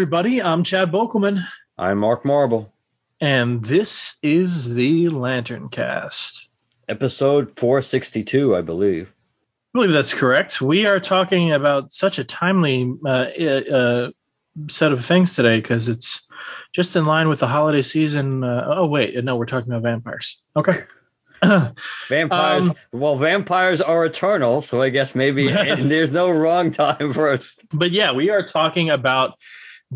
[0.00, 0.40] everybody.
[0.40, 1.42] I'm Chad Bokelman,
[1.76, 2.72] I'm Mark Marble,
[3.20, 6.48] and this is the Lantern Cast.
[6.88, 9.10] episode 462, I believe.
[9.10, 10.62] I believe that's correct.
[10.62, 14.10] We are talking about such a timely uh, uh,
[14.70, 16.26] set of things today because it's
[16.72, 18.42] just in line with the holiday season.
[18.42, 19.22] Uh, oh, wait.
[19.22, 20.42] No, we're talking about vampires.
[20.56, 20.82] Okay.
[22.08, 27.34] Vampires, Um, well, vampires are eternal, so I guess maybe there's no wrong time for
[27.34, 27.44] it.
[27.72, 29.38] but yeah, we are talking about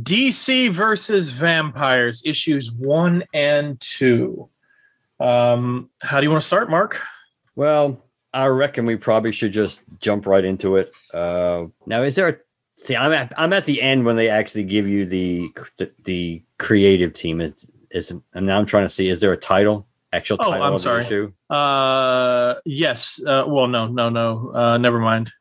[0.00, 4.48] DC versus vampires, issues one and two.
[5.20, 7.01] Um, how do you want to start, Mark?
[7.55, 10.92] Well, I reckon we probably should just jump right into it.
[11.12, 12.36] Uh, now, is there a
[12.83, 12.97] see?
[12.97, 17.14] I'm at I'm at the end when they actually give you the the, the creative
[17.14, 17.41] team.
[17.41, 19.86] Is is and now I'm trying to see is there a title?
[20.12, 21.01] Actual title Oh, I'm of sorry.
[21.03, 21.33] the issue?
[21.51, 23.20] Uh, yes.
[23.25, 24.53] Uh, well, no, no, no.
[24.55, 25.33] Uh, never mind.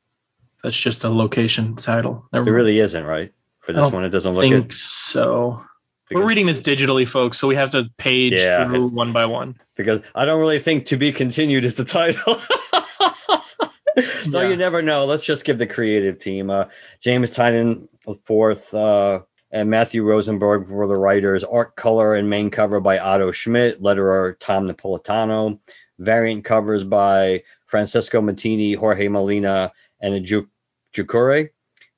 [0.63, 2.27] That's just a location title.
[2.33, 2.55] Never There mind.
[2.55, 3.31] really isn't, right?
[3.63, 4.73] For this one, it doesn't look think it.
[4.73, 5.63] so.
[6.11, 9.55] We're reading this digitally, folks, so we have to page Yeah, through one by one.
[9.75, 12.39] because I don't really think to be continued is the title.
[14.27, 14.49] no, Yeah.
[14.49, 15.05] you never know.
[15.05, 16.49] Let's just give the creative team.
[16.49, 16.65] Uh,
[17.01, 17.87] James Tynion
[18.25, 19.21] fourth, uh,
[19.51, 21.43] and Matthew Rosenberg were the writers.
[21.43, 23.81] Art color and main cover by Otto Schmidt.
[23.81, 25.59] Letterer Tom Napolitano.
[25.99, 29.71] Variant covers by Francesco Mattina, Jorge Molina,
[30.01, 30.49] and Ju-
[30.93, 31.49] Jukure.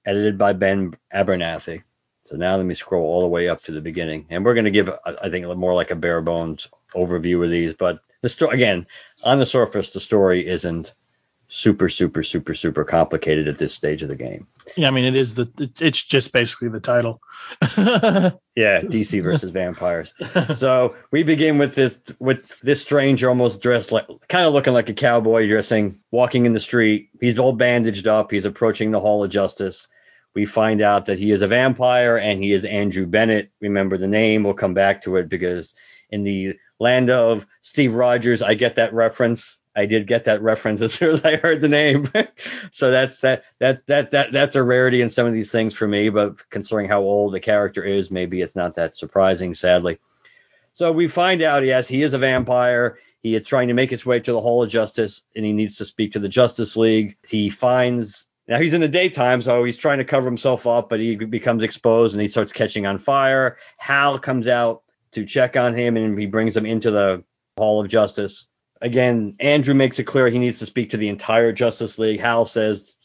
[0.05, 1.83] Edited by Ben Abernathy.
[2.23, 4.65] So now let me scroll all the way up to the beginning, and we're going
[4.65, 7.75] to give, I think, more like a bare bones overview of these.
[7.75, 8.87] But the story, again,
[9.23, 10.93] on the surface, the story isn't
[11.47, 14.47] super, super, super, super complicated at this stage of the game.
[14.75, 15.47] Yeah, I mean, it is the.
[15.59, 17.21] It's, it's just basically the title.
[18.55, 20.13] Yeah, DC versus vampires.
[20.55, 24.87] So we begin with this with this stranger almost dressed like kind of looking like
[24.87, 27.09] a cowboy dressing, walking in the street.
[27.19, 28.31] He's all bandaged up.
[28.31, 29.89] He's approaching the Hall of Justice.
[30.35, 33.51] We find out that he is a vampire and he is Andrew Bennett.
[33.61, 34.43] Remember the name.
[34.43, 35.73] We'll come back to it because
[36.09, 39.61] in the land of Steve Rogers, I get that reference.
[39.75, 42.11] I did get that reference as soon as I heard the name.
[42.71, 45.87] so that's that that's that that that's a rarity in some of these things for
[45.87, 49.99] me, but considering how old the character is, maybe it's not that surprising, sadly.
[50.73, 52.99] So we find out, yes, he is a vampire.
[53.23, 55.77] He is trying to make his way to the Hall of Justice, and he needs
[55.77, 57.15] to speak to the Justice League.
[57.27, 60.99] He finds now he's in the daytime, so he's trying to cover himself up, but
[60.99, 63.57] he becomes exposed and he starts catching on fire.
[63.77, 67.23] Hal comes out to check on him, and he brings him into the
[67.57, 68.47] Hall of Justice.
[68.81, 72.19] Again, Andrew makes it clear he needs to speak to the entire Justice League.
[72.19, 72.97] Hal says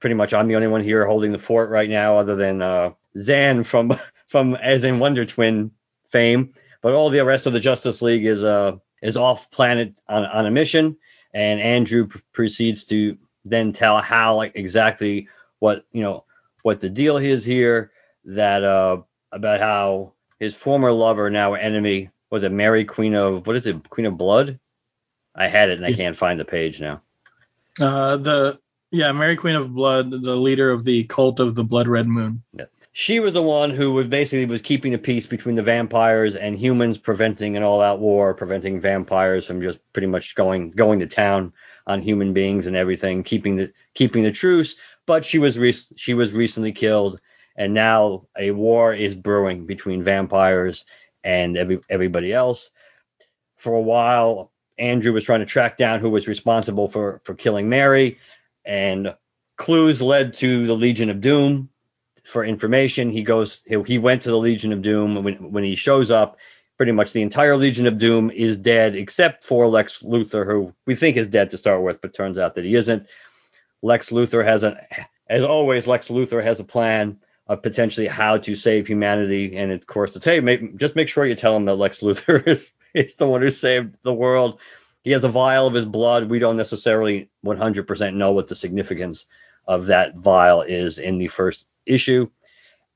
[0.00, 2.92] pretty much I'm the only one here holding the fort right now, other than uh,
[3.18, 3.98] Zan from
[4.28, 5.72] from as in Wonder Twin
[6.10, 6.54] fame.
[6.80, 10.46] But all the rest of the Justice League is uh is off planet on, on
[10.46, 10.96] a mission,
[11.34, 13.16] and Andrew pr- proceeds to
[13.48, 15.28] then tell Hal like exactly
[15.60, 16.24] what you know
[16.62, 17.92] what the deal is here.
[18.24, 19.02] That uh
[19.32, 23.88] about how his former lover now enemy was it Mary Queen of what is it
[23.88, 24.58] Queen of Blood?
[25.34, 27.02] I had it and I can't find the page now.
[27.80, 28.58] uh, the
[28.90, 32.42] yeah, Mary Queen of Blood, the leader of the cult of the Blood Red Moon.
[32.92, 36.56] She was the one who was basically was keeping the peace between the vampires and
[36.56, 41.52] humans, preventing an all-out war, preventing vampires from just pretty much going going to town
[41.86, 44.76] on human beings and everything, keeping the keeping the truce.
[45.06, 47.20] But she was re- she was recently killed,
[47.56, 50.84] and now a war is brewing between vampires
[51.22, 52.70] and every, everybody else.
[53.56, 57.68] For a while, Andrew was trying to track down who was responsible for for killing
[57.68, 58.18] Mary,
[58.64, 59.14] and
[59.56, 61.70] clues led to the Legion of Doom
[62.24, 63.10] for information.
[63.10, 65.22] He goes, he, he went to the Legion of Doom.
[65.22, 66.38] When, when he shows up,
[66.76, 70.94] pretty much the entire Legion of Doom is dead except for Lex Luthor, who we
[70.94, 73.06] think is dead to start with, but turns out that he isn't.
[73.82, 74.76] Lex Luthor has an,
[75.28, 77.18] as always, Lex Luthor has a plan.
[77.46, 79.56] of potentially how to save humanity.
[79.56, 82.46] And of course, it's hey, make, just make sure you tell him that Lex Luthor
[82.46, 84.60] is, is the one who saved the world.
[85.02, 86.28] He has a vial of his blood.
[86.28, 89.26] We don't necessarily 100% know what the significance
[89.66, 92.28] of that vial is in the first issue.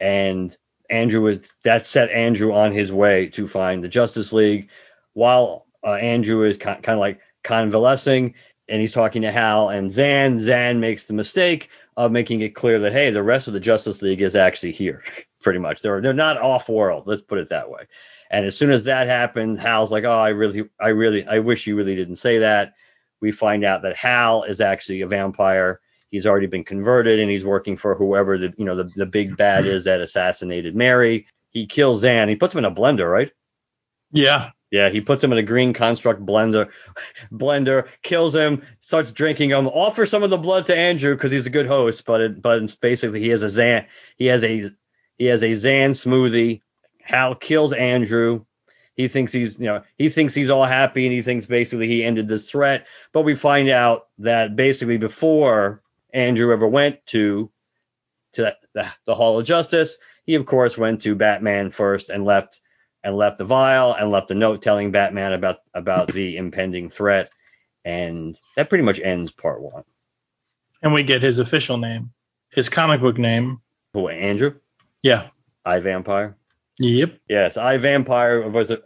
[0.00, 0.56] And
[0.90, 4.69] Andrew was that set Andrew on his way to find the Justice League.
[5.12, 8.34] While uh, Andrew is kind of like convalescing,
[8.69, 10.38] and he's talking to Hal and Zan.
[10.38, 14.00] Zan makes the mistake of making it clear that hey, the rest of the Justice
[14.02, 15.02] League is actually here,
[15.42, 15.82] pretty much.
[15.82, 17.04] They're they're not off world.
[17.06, 17.82] Let's put it that way.
[18.31, 21.66] And as soon as that happens, Hal's like, oh, I really, I really, I wish
[21.66, 22.75] you really didn't say that.
[23.20, 25.81] We find out that Hal is actually a vampire.
[26.10, 29.36] He's already been converted and he's working for whoever the, you know, the, the big
[29.36, 31.26] bad is that assassinated Mary.
[31.50, 32.28] He kills Zan.
[32.28, 33.30] He puts him in a blender, right?
[34.12, 34.50] Yeah.
[34.70, 36.68] Yeah, he puts him in a green construct blender,
[37.32, 41.46] blender, kills him, starts drinking him, offers some of the blood to Andrew because he's
[41.46, 43.86] a good host, but it, but it's basically he has a Zan,
[44.16, 44.70] he has a
[45.18, 46.60] he has a Zan smoothie.
[47.02, 48.44] Hal kills Andrew.
[48.94, 52.04] He thinks he's you know he thinks he's all happy and he thinks basically he
[52.04, 57.50] ended this threat, but we find out that basically before Andrew ever went to
[58.32, 62.60] to the, the Hall of Justice, he of course went to Batman first and left
[63.02, 67.32] and left the vial and left a note telling Batman about about the impending threat.
[67.84, 69.84] And that pretty much ends part one.
[70.82, 72.12] And we get his official name,
[72.50, 73.60] his comic book name.
[73.94, 74.54] Who, Andrew?
[75.02, 75.28] Yeah.
[75.64, 76.36] I Vampire.
[76.78, 77.18] Yep.
[77.28, 78.80] Yes, I Vampire was a,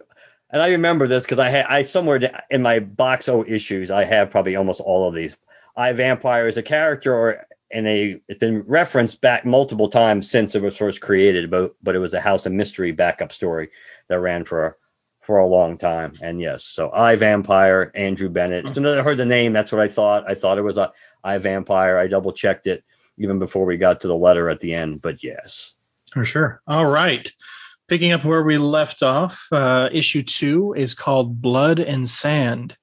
[0.51, 4.05] and I remember this because I had I somewhere in my box O issues I
[4.05, 5.37] have probably almost all of these.
[5.77, 10.55] I Vampire is a character or and a it's been referenced back multiple times since
[10.55, 13.71] it was first created, but but it was a House of Mystery backup story
[14.09, 14.79] that ran for
[15.21, 16.15] for a long time.
[16.21, 18.67] And yes, so I Vampire, Andrew Bennett.
[18.69, 20.29] As I heard the name, that's what I thought.
[20.29, 20.93] I thought it was a
[21.25, 21.99] I Vampire.
[21.99, 22.85] I double checked it
[23.17, 25.75] even before we got to the letter at the end, but yes.
[26.13, 26.61] For sure.
[26.67, 27.31] All right.
[27.89, 32.77] Picking up where we left off, uh, issue two is called Blood and Sand,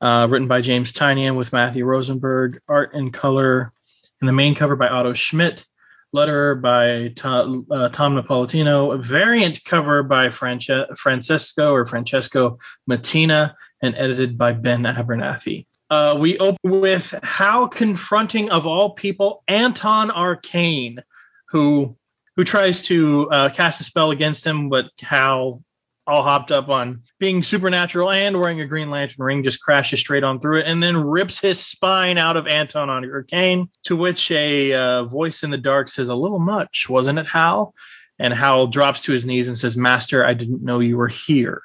[0.00, 3.72] uh, written by James Tynion with Matthew Rosenberg, art and color,
[4.20, 5.64] and the main cover by Otto Schmidt,
[6.12, 12.58] letter by Tom, uh, Tom Napolitano, a variant cover by France- Francesco or Francesco
[12.88, 15.66] Mattina, and edited by Ben Abernathy.
[15.88, 21.02] Uh, we open with Hal confronting, of all people, Anton Arcane,
[21.48, 21.96] who
[22.36, 25.62] who tries to uh, cast a spell against him, but Hal
[26.10, 30.24] all hopped up on being supernatural and wearing a Green Lantern ring, just crashes straight
[30.24, 33.70] on through it and then rips his spine out of Anton on Arcane.
[33.84, 37.74] To which a uh, voice in the dark says, A little much, wasn't it, Hal?
[38.18, 41.62] And Hal drops to his knees and says, Master, I didn't know you were here.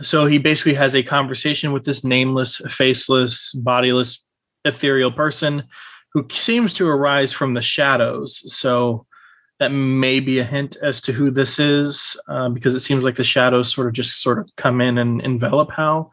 [0.00, 4.24] So he basically has a conversation with this nameless, faceless, bodiless,
[4.64, 5.64] ethereal person
[6.14, 8.42] who seems to arise from the shadows.
[8.54, 9.06] So
[9.58, 13.16] that may be a hint as to who this is uh, because it seems like
[13.16, 16.12] the shadows sort of just sort of come in and envelop Hal.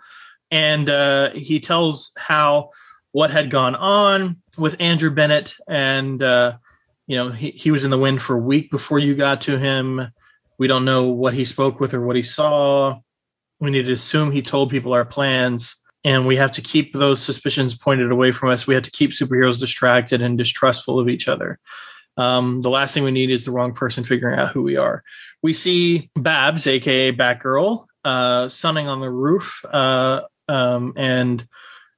[0.51, 2.73] And uh, he tells Hal
[3.11, 5.55] what had gone on with Andrew Bennett.
[5.67, 6.57] And, uh,
[7.07, 9.57] you know, he, he was in the wind for a week before you got to
[9.57, 10.07] him.
[10.57, 12.99] We don't know what he spoke with or what he saw.
[13.59, 15.75] We need to assume he told people our plans.
[16.03, 18.67] And we have to keep those suspicions pointed away from us.
[18.67, 21.59] We have to keep superheroes distracted and distrustful of each other.
[22.17, 25.03] Um, the last thing we need is the wrong person figuring out who we are.
[25.41, 31.45] We see Babs, aka Batgirl, uh, sunning on the roof uh, um, and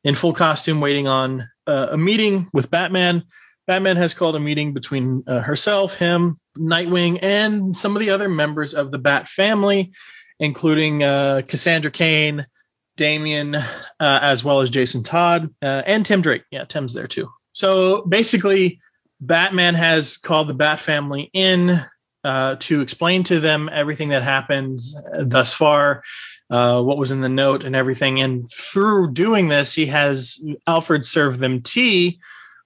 [0.04, 3.24] in full costume, waiting on uh, a meeting with Batman.
[3.68, 8.30] Batman has called a meeting between uh, herself, him, Nightwing, and some of the other
[8.30, 9.92] members of the Bat family,
[10.40, 12.48] including uh, Cassandra Cain,
[12.96, 13.64] Damian, uh,
[14.00, 16.44] as well as Jason Todd, and Tim Drake.
[16.50, 17.30] Yeah, Tim's there too.
[17.52, 18.80] So basically,
[19.20, 21.80] Batman has called the Bat family in
[22.24, 24.82] uh, to explain to them everything that happened
[25.18, 26.04] thus far,
[26.50, 28.20] uh, what was in the note, and everything.
[28.20, 32.20] And through doing this, he has Alfred serve them tea,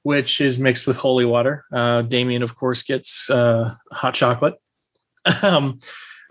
[0.04, 1.66] which is mixed with holy water.
[1.72, 4.56] Uh, Damian, of course, gets uh, hot chocolate.
[5.44, 5.80] um,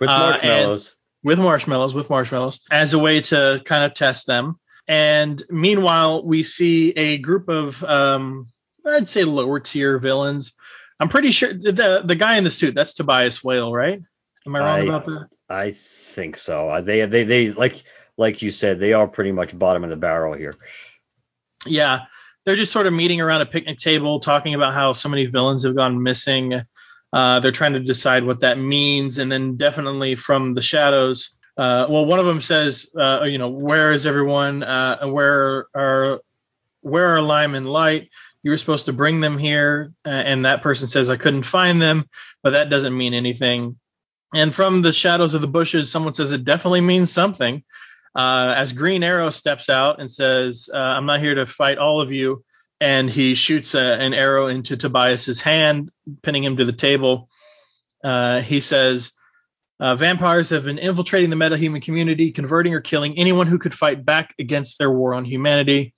[0.00, 0.97] with uh, marshmallows.
[1.23, 4.59] with marshmallows, with marshmallows, as a way to kind of test them.
[4.89, 8.49] And meanwhile, we see a group of um,
[8.87, 10.52] I'd say lower tier villains.
[10.99, 14.00] I'm pretty sure the the guy in the suit that's Tobias Whale, right?
[14.46, 15.28] Am I wrong I, about that?
[15.49, 16.80] I think so.
[16.82, 17.82] They they they like
[18.16, 20.54] like you said, they are pretty much bottom of the barrel here.
[21.66, 22.00] Yeah,
[22.44, 25.64] they're just sort of meeting around a picnic table, talking about how so many villains
[25.64, 26.60] have gone missing.
[27.12, 31.38] Uh, they're trying to decide what that means, and then definitely from the shadows.
[31.56, 34.62] Uh, well, one of them says, uh, you know, where is everyone?
[34.62, 36.20] Uh, where are
[36.82, 38.08] where are Lime and Light?
[38.42, 41.80] You were supposed to bring them here, uh, and that person says I couldn't find
[41.80, 42.09] them,
[42.42, 43.78] but that doesn't mean anything.
[44.35, 47.62] And from the shadows of the bushes, someone says it definitely means something.
[48.14, 52.00] Uh, as Green Arrow steps out and says, uh, "I'm not here to fight all
[52.00, 52.44] of you,"
[52.80, 55.90] and he shoots a, an arrow into Tobias's hand,
[56.23, 57.28] pinning him to the table.
[58.02, 59.12] Uh, he says,
[59.78, 64.04] uh, "Vampires have been infiltrating the metahuman community, converting or killing anyone who could fight
[64.04, 65.94] back against their war on humanity.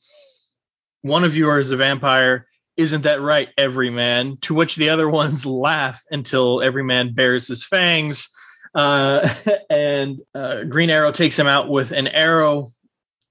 [1.03, 4.39] One of you is a vampire." Isn't that right, Everyman?
[4.43, 8.31] To which the other ones laugh until Everyman bares his fangs.
[8.75, 9.29] Uh,
[9.71, 12.73] and uh, Green Arrow takes him out with an arrow.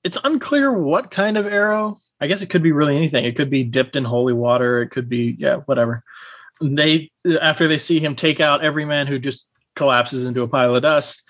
[0.03, 1.99] It's unclear what kind of arrow.
[2.19, 3.25] I guess it could be really anything.
[3.25, 4.83] It could be dipped in holy water.
[4.83, 6.03] It could be yeah, whatever.
[6.61, 7.11] They
[7.41, 11.23] after they see him take out Everyman who just collapses into a pile of dust.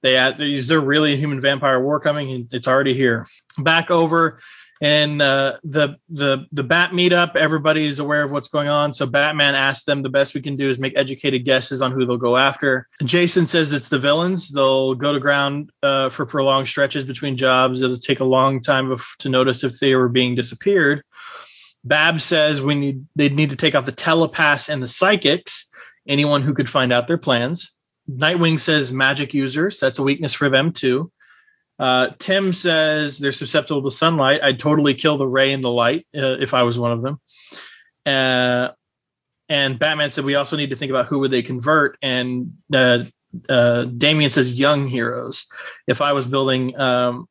[0.00, 2.48] They add, is there really a human vampire war coming?
[2.52, 3.26] It's already here.
[3.58, 4.40] Back over
[4.80, 8.92] and uh, the the the bat meetup everybody is aware of what's going on.
[8.92, 12.06] So batman asks them the best we can do is make educated guesses on who
[12.06, 12.88] they'll go after.
[13.04, 14.50] Jason says it's the villains.
[14.50, 17.82] They'll go to ground uh, for prolonged stretches between jobs.
[17.82, 21.02] It'll take a long time to notice if they were being disappeared.
[21.84, 25.68] Bab says we need they need to take out the telepaths and the psychics
[26.06, 27.72] anyone who could find out their plans.
[28.10, 29.80] Nightwing says magic users.
[29.80, 31.12] That's a weakness for them too
[31.78, 34.42] uh, Tim says they're susceptible to sunlight.
[34.42, 37.20] I'd totally kill the ray and the light uh, if I was one of them.
[38.04, 38.72] Uh,
[39.48, 41.96] and Batman said we also need to think about who would they convert.
[42.02, 43.04] And uh,
[43.48, 45.46] uh, Damian says young heroes.
[45.86, 47.28] If I was building um,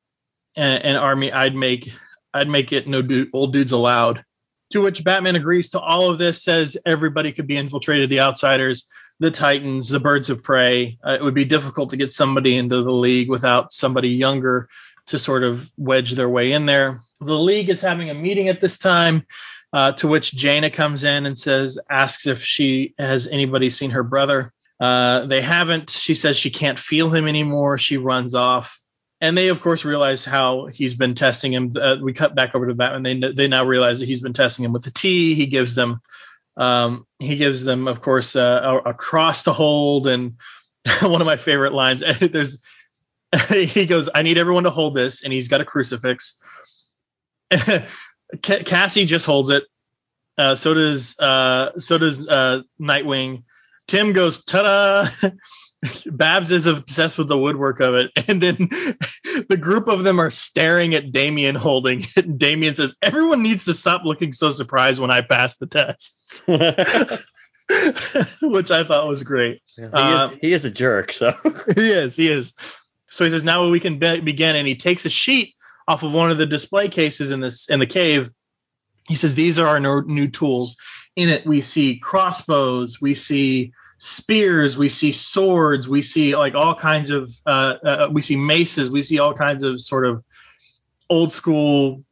[0.56, 1.92] an, an, army, I'd make
[2.34, 4.24] I'd make it no old dudes allowed.
[4.72, 6.44] To which Batman agrees to all of this.
[6.44, 8.10] Says everybody could be infiltrated.
[8.10, 8.88] The outsiders
[9.20, 10.98] the Titans, the Birds of Prey.
[11.06, 14.70] Uh, it would be difficult to get somebody into the league without somebody younger
[15.08, 17.02] to sort of wedge their way in there.
[17.22, 19.26] The league is having a meeting at this time,
[19.74, 24.04] uh, to which Jayna comes in and says, asks if she has anybody seen her
[24.04, 24.54] brother.
[24.80, 25.90] Uh, they haven't.
[25.90, 27.78] She says she can't feel him anymore.
[27.78, 28.80] She runs off.
[29.20, 31.74] And they, of course, realize how he's been testing him.
[31.76, 33.22] Uh, we cut back over to Batman.
[33.22, 35.34] They they now realize that he's been testing him with the tea.
[35.34, 36.02] He gives them
[36.58, 40.34] um, he gives them, of course, uh, a, a, cross to hold, and
[41.02, 42.04] one of my favorite lines.
[42.20, 42.62] There's
[43.50, 46.42] he goes, "I need everyone to hold this," and he's got a crucifix.
[48.42, 49.64] Cassie just holds it.
[50.38, 53.44] Uh, so does uh, so does uh, Nightwing.
[53.88, 55.10] Tim goes, "Ta-da!"
[56.08, 58.58] Babs is obsessed with the woodwork of it, and then
[59.50, 62.18] the group of them are staring at Damian holding it.
[62.18, 66.42] And Damian says, "Everyone needs to stop looking so surprised when I pass the tests,"
[68.42, 69.62] which I thought was great.
[69.78, 71.34] Yeah, he, uh, is, he, is, a jerk, so
[71.76, 72.16] he is.
[72.16, 72.54] He is.
[73.12, 75.54] So he says, "Now we can be- begin," and he takes a sheet
[75.88, 78.32] off of one of the display cases in this in the cave.
[79.08, 80.78] He says, "These are our new tools."
[81.16, 86.76] In it, we see crossbows, we see spears, we see swords, we see like all
[86.76, 90.24] kinds of uh, uh, we see maces, we see all kinds of sort of
[91.10, 92.04] old school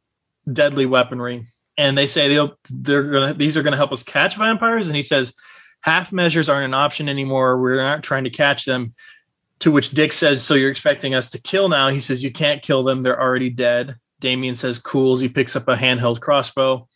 [0.50, 1.48] deadly weaponry.
[1.78, 4.86] And they say they'll they're gonna these are gonna help us catch vampires.
[4.86, 5.34] And he says
[5.80, 7.60] half measures aren't an option anymore.
[7.60, 8.94] We're not trying to catch them.
[9.60, 12.62] To which Dick says, "So you're expecting us to kill now?" He says, "You can't
[12.62, 13.02] kill them.
[13.02, 16.88] They're already dead." Damian says, "Cool." As he picks up a handheld crossbow.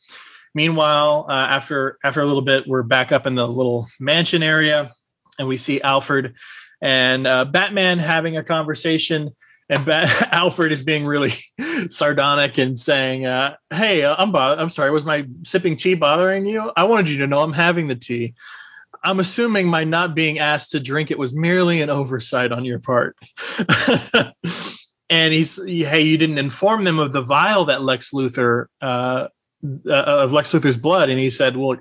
[0.55, 4.91] Meanwhile, uh, after after a little bit, we're back up in the little mansion area,
[5.39, 6.35] and we see Alfred
[6.83, 9.31] and uh, Batman having a conversation.
[9.69, 11.33] And Bat- Alfred is being really
[11.91, 14.91] sardonic and saying, uh, "Hey, uh, I'm bo- I'm sorry.
[14.91, 16.73] Was my sipping tea bothering you?
[16.77, 18.35] I wanted you to know I'm having the tea.
[19.03, 22.81] I'm assuming my not being asked to drink it was merely an oversight on your
[22.81, 23.17] part."
[25.09, 28.67] and he's, "Hey, you didn't inform them of the vial that Lex Luthor
[29.63, 31.77] uh, uh, of Lex Luthor's blood, and he said, "Well,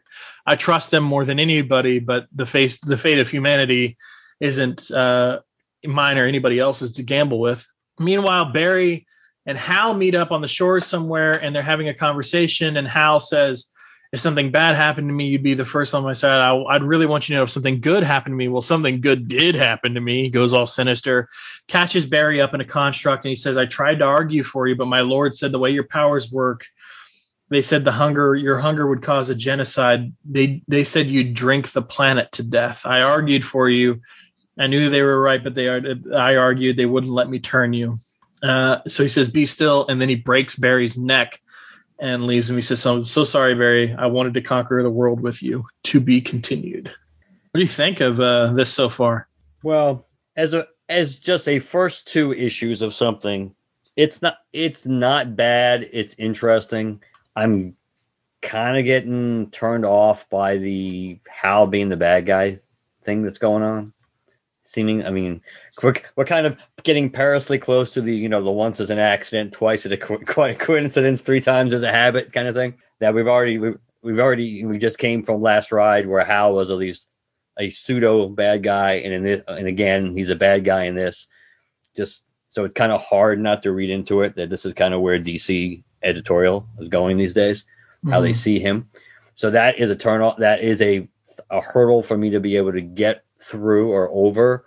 [0.46, 3.98] I trust them more than anybody, but the face, the fate of humanity,
[4.42, 5.40] isn't uh,
[5.86, 7.66] mine or anybody else's to gamble with."
[7.98, 9.08] Meanwhile, Barry
[9.46, 12.76] and Hal meet up on the shore somewhere, and they're having a conversation.
[12.76, 13.72] And Hal says,
[14.12, 16.42] "If something bad happened to me, you'd be the first on my side.
[16.42, 18.50] I, would really want you to know if something good happened to me.
[18.50, 21.30] Well, something good did happen to me." He goes all sinister,
[21.70, 24.76] catches Barry up in a construct, and he says, "I tried to argue for you,
[24.76, 26.66] but my lord said the way your powers work."
[27.50, 30.14] They said the hunger your hunger would cause a genocide.
[30.24, 32.86] They they said you'd drink the planet to death.
[32.86, 34.02] I argued for you.
[34.58, 37.98] I knew they were right but they i argued they wouldn't let me turn you.
[38.42, 41.42] Uh, so he says be still and then he breaks barry's neck
[42.00, 42.56] and leaves him.
[42.56, 43.94] He says so, i'm so sorry barry.
[43.94, 46.88] I wanted to conquer the world with you to be continued.
[46.88, 49.28] What do you think of uh, this so far?
[49.64, 53.56] Well as a as just a first two issues of something
[54.00, 55.90] it's not it's not bad.
[55.92, 57.02] It's interesting
[57.36, 57.76] I'm
[58.42, 62.60] kind of getting turned off by the Hal being the bad guy
[63.02, 63.94] thing that's going on.
[64.64, 65.42] Seeming, I mean,
[65.82, 69.00] we're, we're kind of getting perilously close to the, you know, the once as an
[69.00, 70.20] accident, twice as a co-
[70.56, 72.76] coincidence, three times as a habit kind of thing.
[73.00, 76.70] That we've already, we've, we've already, we just came from last ride where Hal was
[76.70, 77.08] at least
[77.58, 81.28] a pseudo bad guy, and in this, and again, he's a bad guy in this.
[81.96, 84.94] Just so it's kind of hard not to read into it that this is kind
[84.94, 88.12] of where DC editorial is going these days, mm-hmm.
[88.12, 88.36] how they mm-hmm.
[88.36, 88.90] see him.
[89.34, 90.38] So that is a turn off.
[90.38, 91.08] That is a
[91.50, 94.66] a hurdle for me to be able to get through or over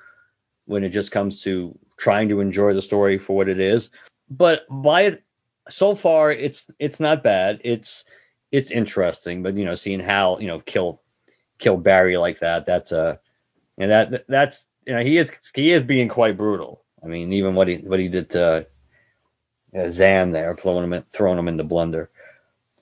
[0.64, 3.90] when it just comes to trying to enjoy the story for what it is.
[4.30, 5.24] But by it,
[5.68, 7.60] so far, it's it's not bad.
[7.64, 8.04] It's
[8.50, 11.02] it's interesting, but you know, seeing Hal, you know, kill
[11.58, 13.20] kill Barry like that, that's a
[13.78, 16.82] and that that's you know he is he is being quite brutal.
[17.02, 18.66] I mean, even what he what he did to
[19.76, 22.08] uh, Zan there, throwing him in, throwing him into the blender.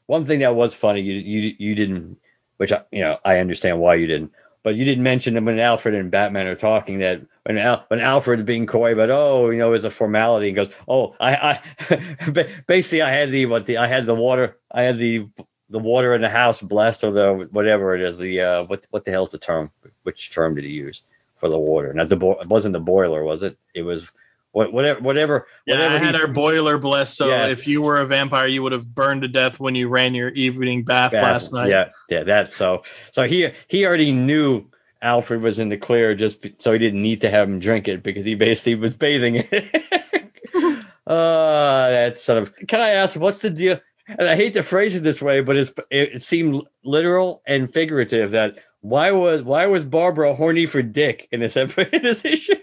[0.06, 2.18] One thing that was funny, you you you didn't,
[2.56, 4.32] which I, you know I understand why you didn't,
[4.62, 8.00] but you didn't mention that when Alfred and Batman are talking that when Al, when
[8.00, 12.46] Alfred's being coy, but oh, you know, it's a formality, and goes, oh, I, I
[12.66, 15.28] basically I had the what the I had the water, I had the
[15.70, 19.04] the water in the house blessed or the whatever it is, the uh, what what
[19.04, 19.70] the hell's the term?
[20.02, 21.02] Which term did he use
[21.38, 21.94] for the water?
[21.94, 23.56] Not the bo- it wasn't the boiler, was it?
[23.74, 24.10] It was
[24.52, 27.16] whatever whatever yeah, whatever I had our boiler blessed.
[27.16, 27.52] So yes.
[27.52, 30.30] if you were a vampire, you would have burned to death when you ran your
[30.30, 31.68] evening bath, bath last night.
[31.68, 32.52] Yeah, yeah, that.
[32.52, 34.66] So so he he already knew
[35.02, 38.02] Alfred was in the clear, just so he didn't need to have him drink it
[38.02, 39.52] because he basically was bathing it.
[41.06, 42.54] uh, that sort of.
[42.66, 43.80] Can I ask what's the deal?
[44.08, 47.72] And I hate to phrase it this way, but it's it, it seemed literal and
[47.72, 51.68] figurative that why was why was Barbara horny for Dick in this in
[52.02, 52.54] this issue?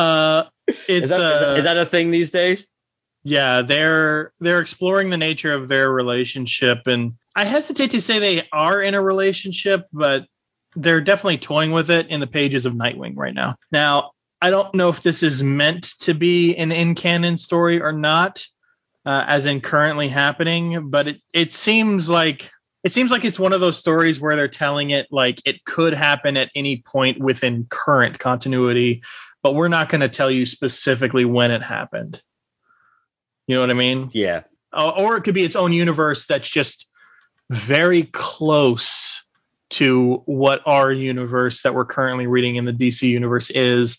[0.00, 2.66] Uh, it's is that, uh, is that a thing these days?
[3.22, 8.48] Yeah, they're they're exploring the nature of their relationship, and I hesitate to say they
[8.50, 10.26] are in a relationship, but
[10.74, 13.56] they're definitely toying with it in the pages of Nightwing right now.
[13.70, 17.92] Now, I don't know if this is meant to be an in canon story or
[17.92, 18.42] not,
[19.04, 22.50] uh, as in currently happening, but it it seems like
[22.84, 25.92] it seems like it's one of those stories where they're telling it like it could
[25.92, 29.02] happen at any point within current continuity
[29.42, 32.22] but we're not going to tell you specifically when it happened.
[33.46, 34.10] You know what I mean?
[34.12, 34.42] Yeah.
[34.72, 36.86] Uh, or it could be its own universe that's just
[37.50, 39.22] very close
[39.70, 43.98] to what our universe that we're currently reading in the DC universe is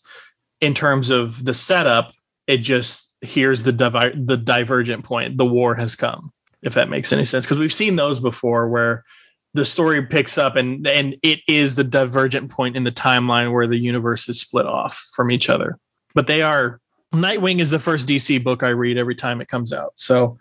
[0.60, 2.14] in terms of the setup.
[2.48, 5.38] It just here's the divi- the divergent point.
[5.38, 6.32] The war has come.
[6.62, 9.04] If that makes any sense, because we've seen those before where
[9.54, 13.68] the story picks up and and it is the divergent point in the timeline where
[13.68, 15.78] the universe is split off from each other.
[16.14, 16.80] But they are
[17.14, 19.94] Nightwing is the first DC book I read every time it comes out.
[19.96, 20.38] So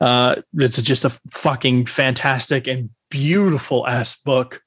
[0.00, 4.62] uh, it's just a fucking fantastic and beautiful ass book.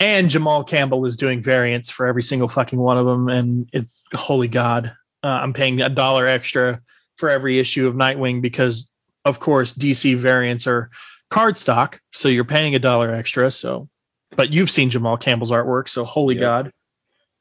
[0.00, 4.06] And Jamal Campbell is doing variants for every single fucking one of them, and it's
[4.14, 4.92] holy god.
[5.22, 6.80] Uh, I'm paying a dollar extra
[7.16, 8.90] for every issue of Nightwing because,
[9.24, 10.90] of course, DC variants are
[11.30, 13.50] cardstock, so you're paying a dollar extra.
[13.50, 13.88] So,
[14.36, 16.42] but you've seen Jamal Campbell's artwork, so holy yep.
[16.42, 16.72] god.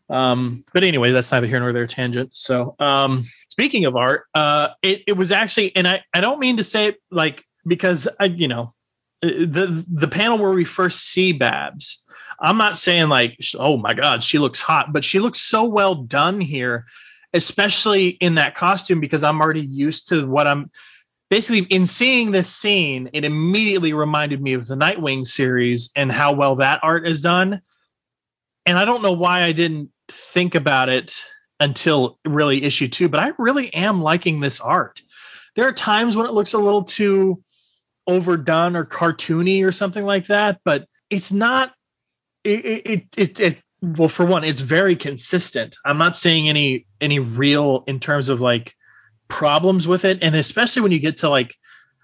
[0.10, 2.32] Um, but anyway, that's neither here nor there tangent.
[2.34, 6.58] So, um, speaking of art, uh, it, it was actually, and I, I don't mean
[6.58, 8.73] to say it like because I, you know,
[9.21, 12.06] uh, the the panel where we first see Babs,
[12.39, 15.95] I'm not saying like, oh my god, she looks hot, but she looks so well
[15.95, 16.86] done here,
[17.34, 20.71] especially in that costume because I'm already used to what I'm
[21.29, 26.33] basically in seeing this scene, it immediately reminded me of the Nightwing series and how
[26.33, 27.61] well that art is done.
[28.65, 31.21] And I don't know why I didn't think about it
[31.59, 35.01] until really issue two, but I really am liking this art.
[35.55, 37.43] There are times when it looks a little too
[38.05, 41.73] overdone or cartoony or something like that, but it's not.
[42.43, 45.75] It it it, it well, for one, it's very consistent.
[45.83, 48.75] I'm not seeing any any real in terms of like
[49.27, 51.55] problems with it, and especially when you get to like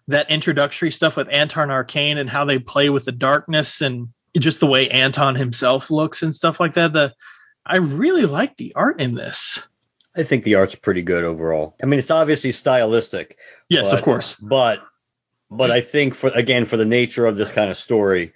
[0.07, 4.59] that introductory stuff with Anton Arcane and how they play with the darkness and just
[4.59, 6.93] the way Anton himself looks and stuff like that.
[6.93, 7.13] The
[7.65, 9.65] I really like the art in this.
[10.15, 11.75] I think the art's pretty good overall.
[11.81, 13.37] I mean, it's obviously stylistic.
[13.69, 14.35] Yes, but, of course.
[14.35, 14.79] But
[15.49, 18.33] but I think for again for the nature of this kind of story,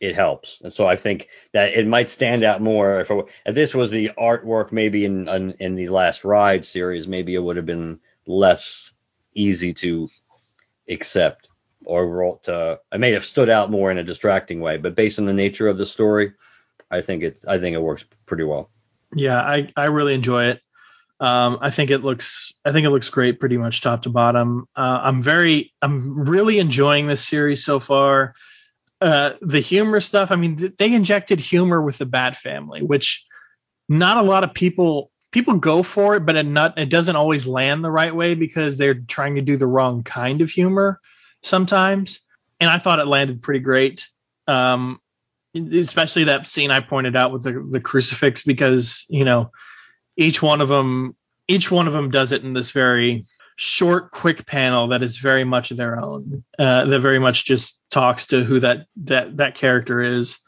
[0.00, 0.62] it helps.
[0.62, 3.90] And so I think that it might stand out more if, it, if this was
[3.90, 8.00] the artwork maybe in, in, in the last ride series, maybe it would have been
[8.26, 8.92] less
[9.34, 10.08] easy to
[10.88, 11.48] accept
[11.84, 14.78] or to I may have stood out more in a distracting way.
[14.78, 16.32] But based on the nature of the story,
[16.90, 18.70] I think it's I think it works pretty well.
[19.14, 20.60] Yeah, I I really enjoy it.
[21.20, 24.66] Um, I think it looks I think it looks great pretty much top to bottom.
[24.74, 28.34] Uh, I'm very I'm really enjoying this series so far
[29.00, 30.30] uh, the humor stuff.
[30.30, 33.24] I mean, th- they injected humor with the Bat Family, which
[33.88, 37.46] not a lot of people people go for it, but it not it doesn't always
[37.46, 41.00] land the right way because they're trying to do the wrong kind of humor
[41.42, 42.20] sometimes.
[42.60, 44.06] And I thought it landed pretty great.
[44.46, 45.00] Um,
[45.54, 49.50] especially that scene I pointed out with the, the crucifix because you know
[50.16, 51.16] each one of them
[51.48, 53.24] each one of them does it in this very
[53.62, 58.28] short quick panel that is very much their own uh, that very much just talks
[58.28, 60.40] to who that that that character is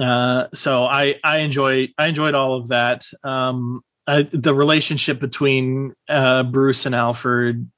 [0.00, 3.04] uh, so I I enjoy I enjoyed all of that.
[3.22, 7.68] Um, I, the relationship between uh, Bruce and Alfred,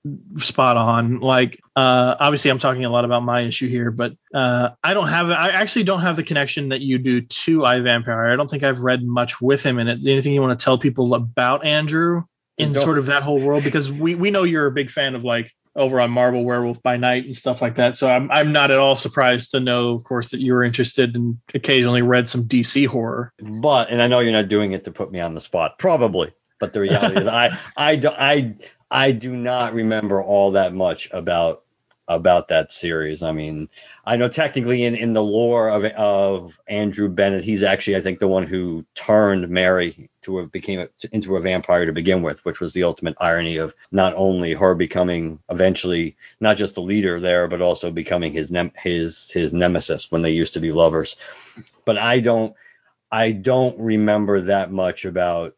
[0.41, 1.21] spot on.
[1.21, 5.09] Like, uh, obviously, I'm talking a lot about my issue here, but uh, I don't
[5.09, 8.31] have, I actually don't have the connection that you do to I Vampire.
[8.31, 10.07] I don't think I've read much with him in it.
[10.07, 12.25] Anything you want to tell people about Andrew
[12.59, 13.65] in sort of that whole world?
[13.65, 16.97] Because we we know you're a big fan of like over on Marvel Werewolf by
[16.97, 17.97] Night and stuff like that.
[17.97, 21.15] So I'm I'm not at all surprised to know, of course, that you were interested
[21.15, 23.33] and occasionally read some DC horror.
[23.41, 26.33] But and I know you're not doing it to put me on the spot, probably.
[26.59, 28.57] But the reality is, I I do, I
[28.91, 31.63] I do not remember all that much about
[32.09, 33.23] about that series.
[33.23, 33.69] I mean,
[34.05, 38.19] I know technically in, in the lore of of Andrew Bennett, he's actually I think
[38.19, 42.45] the one who turned Mary to a, became a, into a vampire to begin with,
[42.47, 47.21] which was the ultimate irony of not only her becoming eventually not just the leader
[47.21, 51.17] there, but also becoming his nem- his his nemesis when they used to be lovers.
[51.85, 52.55] But I don't
[53.13, 55.57] I don't remember that much about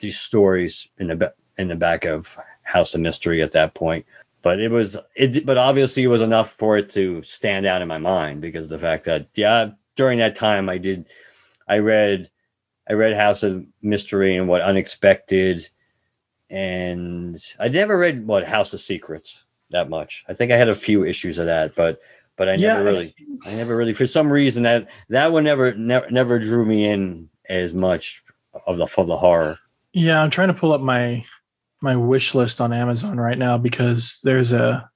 [0.00, 4.04] these stories in the in the back of House of Mystery at that point
[4.42, 7.88] but it was it but obviously it was enough for it to stand out in
[7.88, 11.06] my mind because the fact that yeah during that time I did
[11.68, 12.30] I read
[12.88, 15.68] I read House of Mystery and what Unexpected
[16.50, 20.24] and I never read what House of Secrets that much.
[20.28, 22.00] I think I had a few issues of that, but
[22.36, 23.14] but I never yeah, really
[23.46, 27.28] I never really for some reason that that one never never never drew me in
[27.48, 28.22] as much
[28.66, 29.58] of the of the horror.
[29.92, 31.24] Yeah, I'm trying to pull up my
[31.82, 34.88] my wish list on Amazon right now because there's a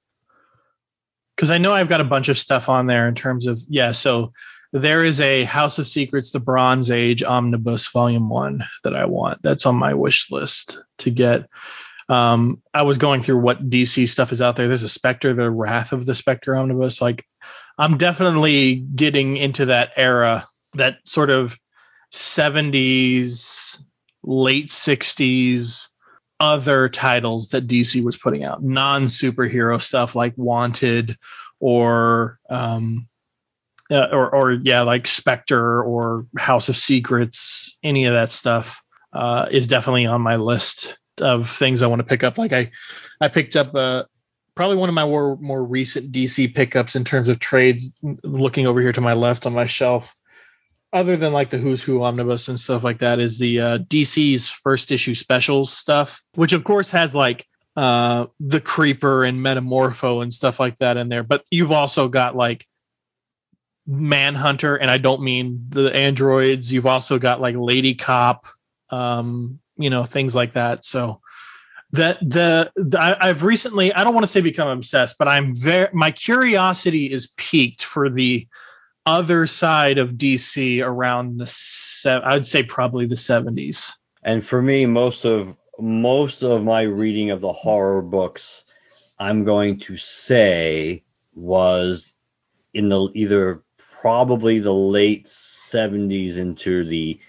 [1.35, 3.92] because I know I've got a bunch of stuff on there in terms of yeah.
[3.92, 4.33] So
[4.72, 9.42] there is a House of Secrets, the Bronze Age Omnibus Volume One that I want.
[9.42, 11.49] That's on my wish list to get.
[12.09, 14.68] Um, I was going through what DC stuff is out there.
[14.68, 17.03] There's a Spectre, the Wrath of the Spectre Omnibus.
[17.03, 17.27] Like
[17.79, 21.59] I'm definitely getting into that era, that sort of
[22.12, 23.83] 70s,
[24.22, 25.88] late 60s
[26.38, 31.16] other titles that DC was putting out, non superhero stuff like Wanted
[31.61, 33.09] or um,
[33.90, 39.46] uh, or or yeah, like Spectre or House of Secrets, any of that stuff uh,
[39.51, 42.38] is definitely on my list of things I want to pick up.
[42.38, 42.72] Like I
[43.20, 44.05] I picked up uh,
[44.55, 47.96] probably one of my more more recent DC pickups in terms of trades.
[48.22, 50.14] Looking over here to my left on my shelf
[50.96, 54.48] other than like the Who's Who omnibus and stuff like that, is the uh, DC's
[54.48, 60.32] first issue specials stuff, which of course has like uh, the Creeper and Metamorpho and
[60.32, 61.22] stuff like that in there.
[61.22, 62.66] But you've also got like
[63.87, 66.72] Manhunter, and I don't mean the androids.
[66.72, 68.46] You've also got like Lady Cop,
[68.88, 70.82] um, you know, things like that.
[70.82, 71.20] So
[71.92, 75.54] that the, the I, have recently I don't want to say become obsessed, but I'm
[75.54, 78.48] very my curiosity is piqued for the
[79.07, 83.92] other side of DC around the se- I'd say probably the 70s.
[84.23, 88.64] And for me, most of most of my reading of the horror books,
[89.19, 92.14] I'm going to say was
[92.75, 93.62] in the either
[94.01, 97.21] probably the late 70s into the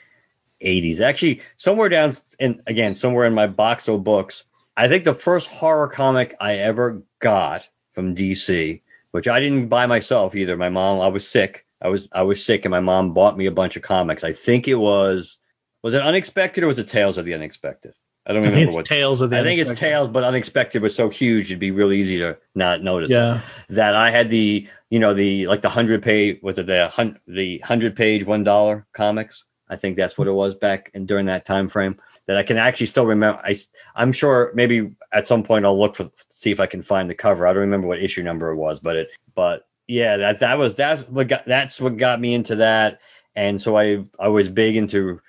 [0.61, 0.99] 80s.
[0.99, 4.43] Actually, somewhere down in again somewhere in my box of books,
[4.75, 9.85] I think the first horror comic I ever got from DC, which I didn't buy
[9.85, 10.57] myself either.
[10.57, 13.45] My mom, I was sick I was I was sick and my mom bought me
[13.45, 14.23] a bunch of comics.
[14.23, 15.37] I think it was
[15.83, 17.93] was it Unexpected or was it Tales of the Unexpected?
[18.25, 19.39] I don't remember what Tales of the.
[19.39, 22.83] I think it's Tales, but Unexpected was so huge it'd be real easy to not
[22.83, 23.09] notice.
[23.09, 23.37] Yeah.
[23.69, 23.75] It.
[23.75, 27.19] That I had the you know the like the hundred page was it the hun-
[27.27, 29.45] the hundred page one dollar comics.
[29.69, 32.57] I think that's what it was back and during that time frame that I can
[32.57, 33.39] actually still remember.
[33.43, 33.55] I
[33.95, 37.15] I'm sure maybe at some point I'll look for see if I can find the
[37.15, 37.47] cover.
[37.47, 40.75] I don't remember what issue number it was, but it but yeah, that that was
[40.75, 42.99] that's what got that's what got me into that,
[43.35, 45.21] and so I I was big into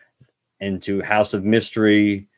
[0.61, 2.29] into House of Mystery,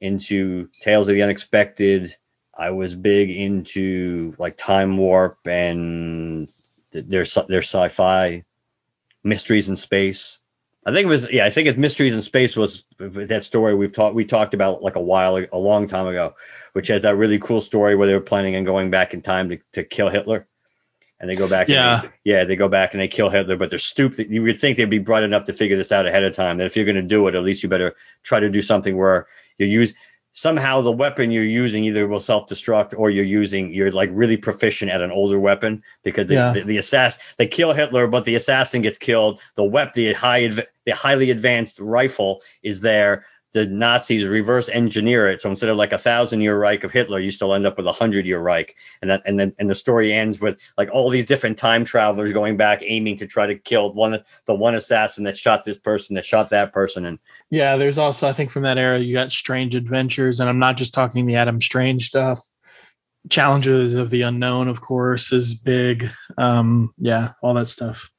[0.00, 2.16] into Tales of the Unexpected.
[2.58, 6.50] I was big into like Time Warp and
[6.92, 8.44] their their sci-fi
[9.22, 10.38] mysteries in space.
[10.86, 13.92] I think it was yeah, I think it's Mysteries in Space was that story we've
[13.92, 16.36] talked we talked about like a while a long time ago,
[16.72, 19.50] which has that really cool story where they were planning on going back in time
[19.50, 20.46] to, to kill Hitler
[21.20, 21.68] and they go back.
[21.68, 22.00] Yeah.
[22.00, 24.30] And they, yeah, they go back and they kill Hitler, but they're stupid.
[24.30, 26.58] You would think they'd be bright enough to figure this out ahead of time.
[26.58, 28.96] That if you're going to do it, at least you better try to do something
[28.96, 29.26] where
[29.58, 29.94] you use
[30.32, 34.90] somehow the weapon you're using either will self-destruct or you're using you're like really proficient
[34.90, 36.52] at an older weapon because the, Yeah.
[36.52, 39.40] the, the assassin they kill Hitler, but the assassin gets killed.
[39.54, 43.24] The weapon, the high the highly advanced rifle is there.
[43.52, 47.20] The Nazis reverse engineer it, so instead of like a thousand year Reich of Hitler,
[47.20, 49.74] you still end up with a hundred year Reich, and that and then and the
[49.74, 53.56] story ends with like all these different time travelers going back, aiming to try to
[53.56, 57.76] kill one the one assassin that shot this person, that shot that person, and Yeah,
[57.76, 60.92] there's also I think from that era you got Strange Adventures, and I'm not just
[60.92, 62.42] talking the Adam Strange stuff.
[63.30, 66.10] Challengers of the Unknown, of course, is big.
[66.36, 68.10] Um, yeah, all that stuff.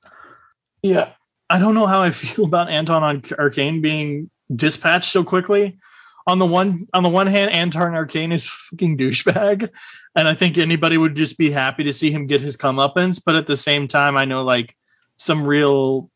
[0.82, 1.12] Yeah,
[1.50, 5.78] I don't know how I feel about Anton on Arcane being dispatched so quickly.
[6.26, 9.70] On the one on the one hand, Anton Arcane is fucking douchebag,
[10.16, 13.22] and I think anybody would just be happy to see him get his comeuppance.
[13.26, 14.76] But at the same time, I know like
[15.16, 16.10] some real,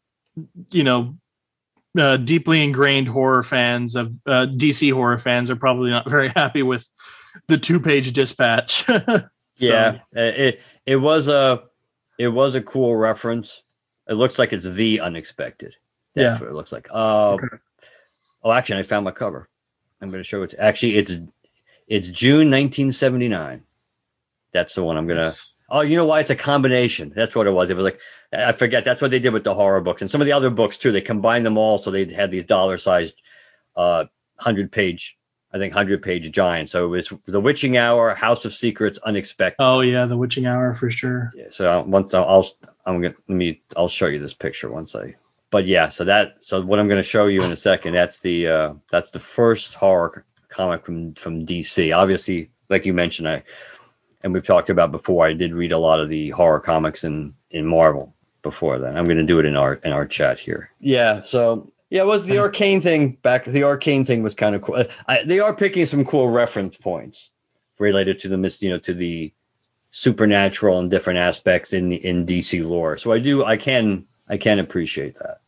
[0.69, 1.15] you know,
[1.97, 6.61] uh, deeply ingrained horror fans of uh, DC horror fans are probably not very happy
[6.63, 6.85] with
[7.47, 8.85] the two-page dispatch.
[9.57, 11.63] So, Yeah, uh, it it was a
[12.17, 13.61] it was a cool reference.
[14.07, 15.75] It looks like it's the unexpected.
[16.15, 16.39] That's Yeah.
[16.39, 16.87] what it looks like.
[16.89, 17.47] Uh, Okay.
[18.43, 19.47] Oh, actually, I found my cover.
[20.01, 20.55] I'm going to show it.
[20.57, 21.11] Actually, it's
[21.87, 23.63] it's June 1979.
[24.53, 25.33] That's the one I'm gonna.
[25.69, 26.19] Oh, you know why?
[26.19, 27.13] It's a combination.
[27.15, 27.69] That's what it was.
[27.69, 27.99] It was like
[28.33, 28.85] I forget.
[28.85, 30.91] That's what they did with the horror books and some of the other books too.
[30.91, 33.15] They combined them all so they had these dollar-sized,
[33.75, 34.05] uh,
[34.37, 35.17] hundred page,
[35.53, 36.71] I think hundred page giants.
[36.71, 39.63] So it was The Witching Hour, House of Secrets, Unexpected.
[39.63, 41.31] Oh yeah, the Witching Hour for sure.
[41.35, 42.47] Yeah, so once I'll, I'll
[42.85, 45.15] I'm gonna let me I'll show you this picture once I.
[45.51, 47.93] But yeah, so that so what I'm gonna show you in a second.
[47.93, 51.95] That's the uh, that's the first horror comic from from DC.
[51.95, 53.43] Obviously, like you mentioned, I
[54.23, 55.27] and we've talked about before.
[55.27, 58.97] I did read a lot of the horror comics in in Marvel before then.
[58.97, 60.71] I'm gonna do it in our in our chat here.
[60.79, 61.23] Yeah.
[61.23, 63.43] So yeah, it was the arcane thing back.
[63.43, 64.85] The arcane thing was kind of cool.
[65.07, 67.29] I, they are picking some cool reference points
[67.77, 69.33] related to the you know to the
[69.89, 72.97] supernatural and different aspects in in DC lore.
[72.97, 75.40] So I do I can I can appreciate that.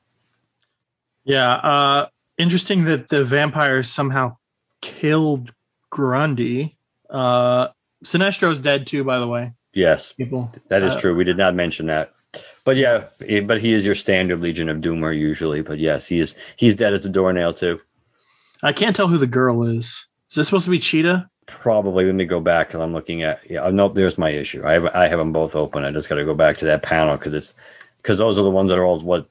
[1.26, 2.08] Yeah, uh,
[2.38, 4.38] interesting that the vampires somehow
[4.82, 5.54] killed
[5.90, 6.78] Grundy.
[7.10, 7.68] Uh,
[8.04, 9.54] Sinestro's dead too, by the way.
[9.74, 10.52] Yes, People.
[10.70, 11.16] that is Uh, true.
[11.16, 12.14] We did not mention that.
[12.66, 13.06] But yeah,
[13.46, 15.62] but he is your standard Legion of Doomer usually.
[15.62, 17.80] But yes, he is he's dead as a doornail too.
[18.62, 20.06] I can't tell who the girl is.
[20.32, 21.30] Is this supposed to be Cheetah?
[21.46, 23.62] Probably let me go back because I'm looking at yeah.
[23.64, 24.66] Oh, nope, there's my issue.
[24.66, 25.84] I have I have them both open.
[25.84, 27.54] I just got to go back to that panel because it's
[27.98, 29.28] because those are the ones that are all what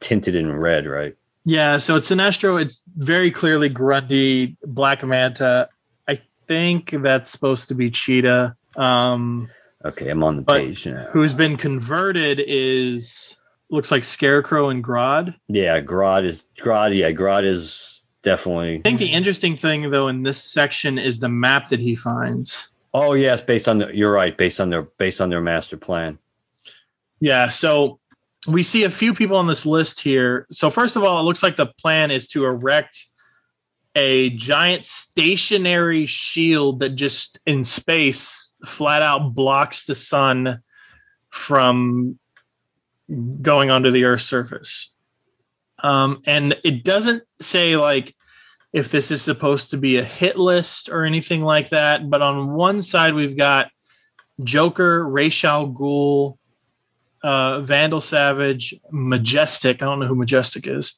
[0.00, 1.16] tinted in red, right?
[1.44, 2.60] Yeah, so it's Sinestro.
[2.60, 5.68] It's very clearly Grundy, Black Manta.
[6.08, 8.56] I think that's supposed to be Cheetah.
[8.76, 9.48] Um,
[9.84, 11.08] Okay, I'm on the page now.
[11.12, 13.36] who's been converted is
[13.68, 15.34] looks like Scarecrow and Grodd.
[15.48, 16.96] Yeah, Grodd is Grodd.
[16.96, 18.78] Yeah, Grodd is definitely.
[18.78, 22.70] I think the interesting thing though in this section is the map that he finds.
[22.94, 23.94] Oh yes, based on the.
[23.94, 24.34] You're right.
[24.34, 26.18] Based on their based on their master plan.
[27.20, 28.00] Yeah, so
[28.46, 30.46] we see a few people on this list here.
[30.52, 33.06] So first of all, it looks like the plan is to erect
[33.94, 40.60] a giant stationary shield that just in space flat out blocks the sun
[41.30, 42.18] from
[43.40, 44.96] going onto the earth's surface.
[45.82, 48.14] Um, and it doesn't say like
[48.72, 52.54] if this is supposed to be a hit list or anything like that, but on
[52.54, 53.70] one side we've got
[54.42, 56.38] Joker, Ra's al Ghul,
[57.24, 59.82] uh, Vandal Savage, Majestic.
[59.82, 60.94] I don't know who Majestic is.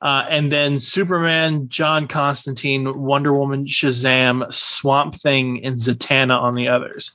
[0.00, 6.68] Uh, and then Superman, John Constantine, Wonder Woman, Shazam, Swamp Thing, and Zatanna on the
[6.68, 7.12] others.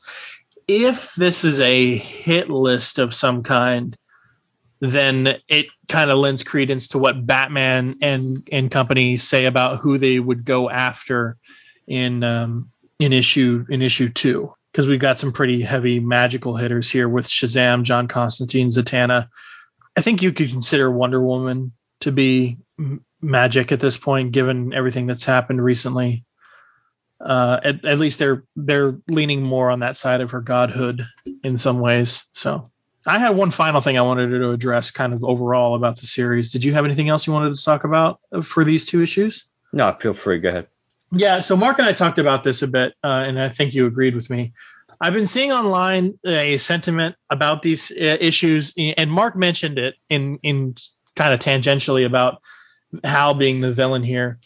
[0.67, 3.95] If this is a hit list of some kind,
[4.81, 9.97] then it kind of lends credence to what Batman and and company say about who
[9.97, 11.37] they would go after
[11.87, 16.89] in um, in issue in issue two because we've got some pretty heavy magical hitters
[16.89, 19.29] here with Shazam, John Constantine, Zatanna.
[19.97, 24.73] I think you could consider Wonder Woman to be m- magic at this point, given
[24.73, 26.23] everything that's happened recently.
[27.19, 31.05] Uh, at, at least they're they're leaning more on that side of her godhood
[31.43, 32.25] in some ways.
[32.33, 32.71] So
[33.05, 36.51] I had one final thing I wanted to address, kind of overall about the series.
[36.51, 39.45] Did you have anything else you wanted to talk about for these two issues?
[39.73, 40.39] No, feel free.
[40.39, 40.67] Go ahead.
[41.11, 43.87] Yeah, so Mark and I talked about this a bit, uh, and I think you
[43.87, 44.53] agreed with me.
[45.01, 50.39] I've been seeing online a sentiment about these uh, issues, and Mark mentioned it in
[50.43, 50.75] in
[51.15, 52.41] kind of tangentially about
[53.03, 54.39] Hal being the villain here.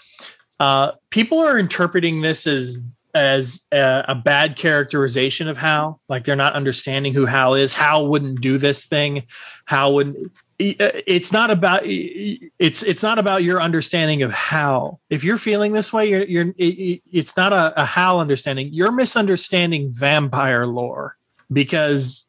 [0.59, 2.79] Uh, people are interpreting this as
[3.15, 6.01] as a, a, bad characterization of Hal.
[6.09, 7.71] Like they're not understanding who Hal is.
[7.71, 9.27] Hal wouldn't do this thing.
[9.65, 10.31] Hal would.
[10.59, 15.91] It's not about it's it's not about your understanding of Hal If you're feeling this
[15.91, 18.69] way, you're, you're it's not a, a Hal understanding.
[18.71, 21.17] You're misunderstanding vampire lore
[21.51, 22.25] because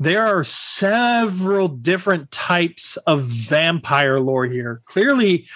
[0.00, 4.80] there are several different types of vampire lore here.
[4.84, 5.48] Clearly,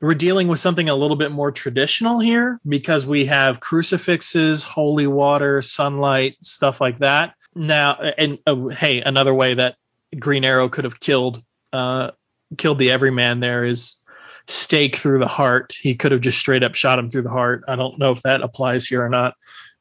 [0.00, 5.06] we're dealing with something a little bit more traditional here because we have crucifixes, holy
[5.06, 7.34] water, sunlight, stuff like that.
[7.54, 9.76] Now, and uh, hey, another way that
[10.18, 11.42] Green Arrow could have killed
[11.72, 12.12] uh,
[12.56, 14.00] killed the Everyman there is
[14.46, 15.74] stake through the heart.
[15.78, 17.64] He could have just straight up shot him through the heart.
[17.68, 19.34] I don't know if that applies here or not.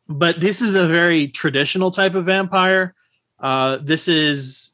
[0.09, 2.93] But this is a very traditional type of vampire.
[3.39, 4.71] Uh, this is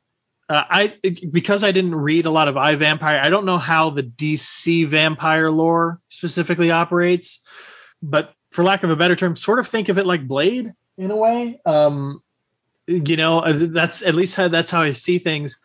[0.50, 1.00] uh, I
[1.32, 4.88] because I didn't read a lot of I Vampire, I don't know how the DC
[4.88, 7.40] vampire lore specifically operates,
[8.02, 11.12] but for lack of a better term, sort of think of it like Blade in
[11.12, 11.60] a way.
[11.66, 12.22] Um,
[12.88, 15.58] you know, uh, that's at least how that's how I see things.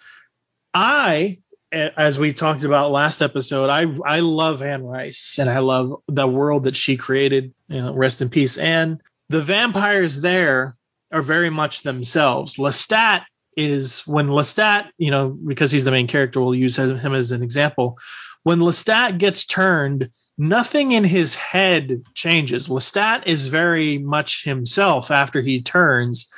[0.75, 1.39] I,
[1.73, 6.27] as we talked about last episode, I I love Anne Rice and I love the
[6.27, 7.55] world that she created.
[7.69, 8.59] You know, rest in peace.
[8.59, 10.77] And the vampires there
[11.13, 12.57] are very much themselves.
[12.57, 13.25] Lestat
[13.57, 17.43] is when Lestat, you know, because he's the main character, we'll use him as an
[17.43, 17.99] example.
[18.45, 22.69] When Lestat gets turned, nothing in his head changes.
[22.69, 26.31] Lestat is very much himself after he turns.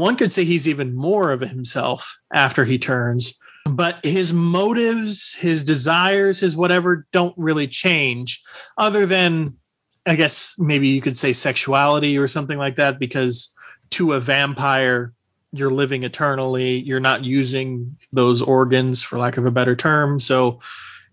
[0.00, 5.62] One could say he's even more of himself after he turns, but his motives, his
[5.62, 8.42] desires, his whatever don't really change,
[8.78, 9.58] other than,
[10.06, 13.54] I guess, maybe you could say sexuality or something like that, because
[13.90, 15.12] to a vampire,
[15.52, 16.78] you're living eternally.
[16.78, 20.18] You're not using those organs, for lack of a better term.
[20.20, 20.60] So,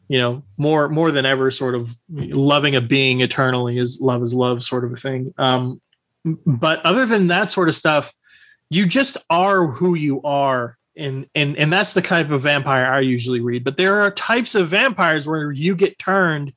[0.07, 4.33] you know, more more than ever, sort of loving a being eternally is love is
[4.33, 5.33] love, sort of a thing.
[5.37, 5.81] Um,
[6.23, 8.13] but other than that sort of stuff,
[8.69, 10.77] you just are who you are.
[10.95, 13.63] And, and and that's the type of vampire I usually read.
[13.63, 16.53] But there are types of vampires where you get turned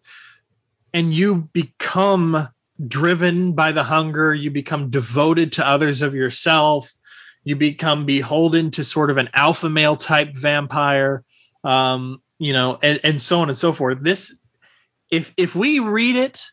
[0.95, 2.49] and you become
[2.87, 6.91] driven by the hunger, you become devoted to others of yourself,
[7.45, 11.25] you become beholden to sort of an alpha male type vampire,
[11.65, 13.99] um, you know, and, and so on and so forth.
[14.01, 14.35] This,
[15.11, 16.47] if if we read it,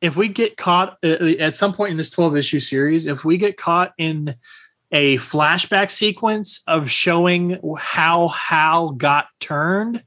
[0.00, 3.36] if we get caught uh, at some point in this 12 issue series, if we
[3.36, 4.34] get caught in
[4.92, 10.02] a flashback sequence of showing how Hal got turned,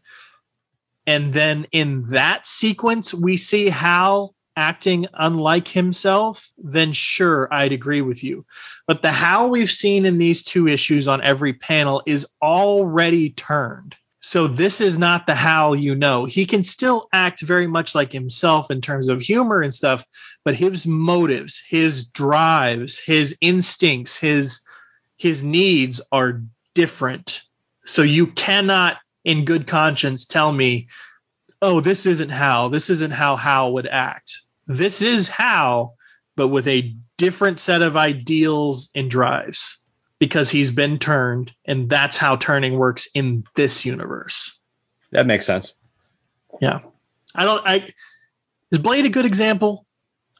[1.05, 8.01] and then in that sequence we see Hal acting unlike himself, then sure, I'd agree
[8.01, 8.45] with you.
[8.87, 13.95] But the Hal we've seen in these two issues on every panel is already turned.
[14.21, 16.23] So this is not the Hal you know.
[16.25, 20.05] He can still act very much like himself in terms of humor and stuff,
[20.45, 24.61] but his motives, his drives, his instincts, his
[25.17, 27.41] his needs are different.
[27.85, 30.87] So you cannot in good conscience tell me
[31.63, 34.41] oh, this isn't how, this isn't how Hal would act.
[34.67, 35.93] This is how,
[36.35, 39.81] but with a different set of ideals and drives
[40.19, 44.59] because he's been turned, and that's how turning works in this universe.
[45.11, 45.73] That makes sense.
[46.61, 46.79] Yeah.
[47.33, 47.87] I don't, I,
[48.69, 49.85] is Blade a good example?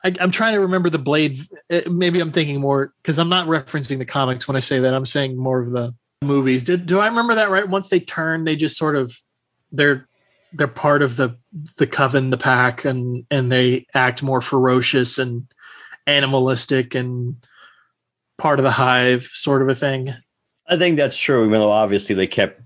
[0.04, 1.48] I, am trying to remember the Blade.
[1.70, 4.94] Uh, maybe I'm thinking more because I'm not referencing the comics when I say that.
[4.94, 6.66] I'm saying more of the movies.
[6.66, 7.68] Did do I remember that right?
[7.68, 9.18] Once they turn, they just sort of
[9.72, 10.08] they're
[10.52, 11.38] they're part of the
[11.78, 15.48] the coven, the pack, and and they act more ferocious and
[16.06, 17.38] animalistic and
[18.38, 20.14] part of the hive, sort of a thing.
[20.68, 21.46] I think that's true.
[21.46, 22.62] Even though obviously they kept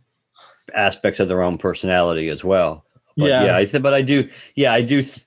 [0.73, 2.85] aspects of their own personality as well.
[3.15, 5.01] But yeah, yeah I th- but I do, yeah, I do.
[5.01, 5.25] Th-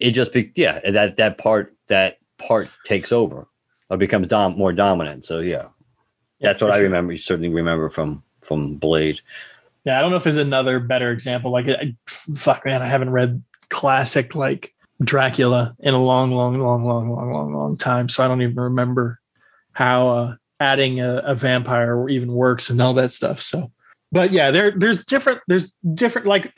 [0.00, 3.46] it just be, yeah, that that part that part takes over
[3.88, 5.24] or becomes dom- more dominant.
[5.24, 5.68] So yeah,
[6.40, 7.12] that's what I remember.
[7.12, 9.20] You certainly remember from from Blade.
[9.84, 11.52] Yeah, I don't know if there's another better example.
[11.52, 16.84] Like, I, fuck, man, I haven't read classic like Dracula in a long, long, long,
[16.84, 19.20] long, long, long, long time, so I don't even remember
[19.70, 23.42] how uh, adding a, a vampire even works and all that stuff.
[23.42, 23.70] So,
[24.12, 26.52] but yeah, there there's different there's different like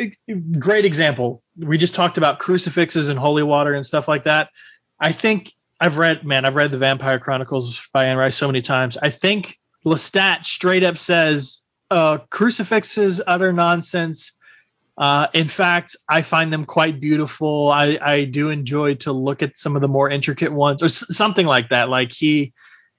[0.58, 1.42] great example.
[1.56, 4.50] We just talked about crucifixes and holy water and stuff like that.
[5.00, 8.62] I think I've read man, I've read the Vampire Chronicles by Anne Rice so many
[8.62, 8.96] times.
[9.00, 14.32] I think Lestat straight up says uh, crucifixes, utter nonsense.
[14.96, 17.70] Uh, in fact, I find them quite beautiful.
[17.70, 21.04] I, I do enjoy to look at some of the more intricate ones, or s-
[21.16, 21.88] something like that.
[21.88, 22.52] Like he,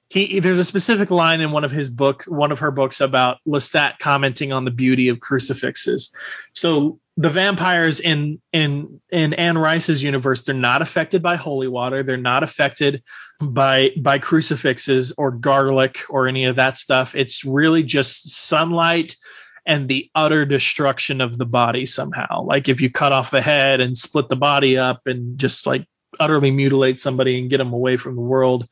[0.10, 3.38] he, there's a specific line in one of his book, one of her books about
[3.48, 6.16] Lestat commenting on the beauty of crucifixes.
[6.54, 12.02] So the vampires in in in Anne Rice's universe, they're not affected by holy water.
[12.02, 13.04] They're not affected
[13.40, 17.14] by by crucifixes or garlic or any of that stuff.
[17.14, 19.16] It's really just sunlight
[19.66, 22.44] and the utter destruction of the body somehow.
[22.44, 25.86] Like if you cut off the head and split the body up and just like
[26.20, 28.68] utterly mutilate somebody and get them away from the world,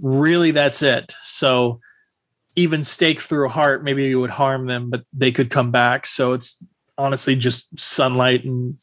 [0.00, 1.14] really that's it.
[1.24, 1.80] So
[2.56, 6.06] even stake through a heart, maybe it would harm them, but they could come back.
[6.06, 6.62] So it's
[6.98, 8.78] honestly just sunlight and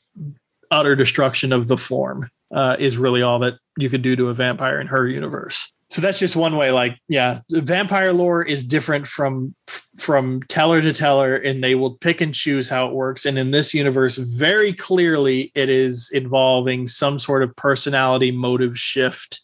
[0.72, 4.34] utter destruction of the form uh, is really all that you could do to a
[4.34, 5.72] vampire in her universe.
[5.90, 6.70] So that's just one way.
[6.70, 9.56] Like, yeah, vampire lore is different from
[9.98, 13.26] from teller to teller, and they will pick and choose how it works.
[13.26, 19.42] And in this universe, very clearly, it is involving some sort of personality motive shift,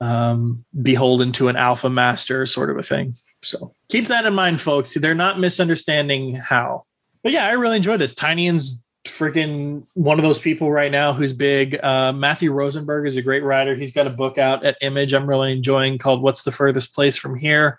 [0.00, 3.14] um, beholden to an alpha master sort of a thing.
[3.42, 4.94] So keep that in mind, folks.
[4.94, 6.84] They're not misunderstanding how.
[7.22, 8.14] But yeah, I really enjoyed this.
[8.14, 11.78] Tynion's freaking one of those people right now who's big.
[11.82, 13.74] Uh, Matthew Rosenberg is a great writer.
[13.74, 17.16] He's got a book out at Image I'm really enjoying called What's the Furthest Place
[17.16, 17.78] from Here.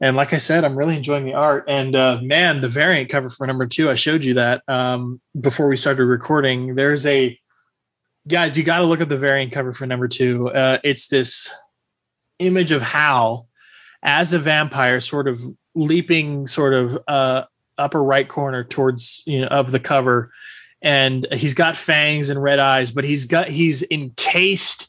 [0.00, 1.64] And like I said, I'm really enjoying the art.
[1.68, 5.68] And uh, man, the variant cover for number two, I showed you that um, before
[5.68, 6.74] we started recording.
[6.74, 7.38] There's a
[8.30, 10.48] guys, you got to look at the variant cover for number two.
[10.48, 11.50] Uh, it's this
[12.38, 13.48] image of Hal
[14.02, 15.40] as a vampire, sort of
[15.74, 17.44] leaping, sort of uh,
[17.76, 20.32] upper right corner towards you know of the cover,
[20.80, 24.88] and he's got fangs and red eyes, but he's got he's encased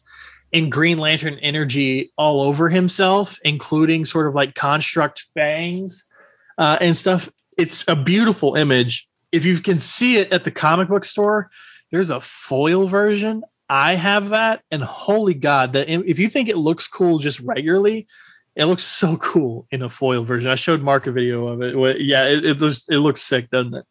[0.51, 6.09] in Green Lantern energy all over himself, including sort of like construct fangs
[6.57, 7.29] uh, and stuff.
[7.57, 9.07] It's a beautiful image.
[9.31, 11.49] If you can see it at the comic book store,
[11.91, 13.43] there's a foil version.
[13.69, 18.07] I have that, and holy God, that if you think it looks cool just regularly,
[18.55, 20.51] it looks so cool in a foil version.
[20.51, 22.01] I showed Mark a video of it.
[22.01, 23.85] Yeah, it, it looks it looks sick, doesn't it?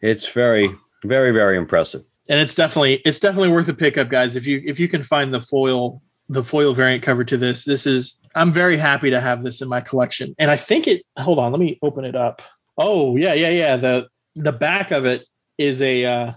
[0.00, 0.74] It's very,
[1.04, 2.04] very, very impressive.
[2.28, 4.36] And it's definitely it's definitely worth a pickup, guys.
[4.36, 7.86] If you if you can find the foil the foil variant cover to this, this
[7.86, 10.34] is I'm very happy to have this in my collection.
[10.38, 12.42] And I think it hold on, let me open it up.
[12.78, 13.76] Oh yeah, yeah, yeah.
[13.76, 15.26] The the back of it
[15.58, 16.32] is a uh,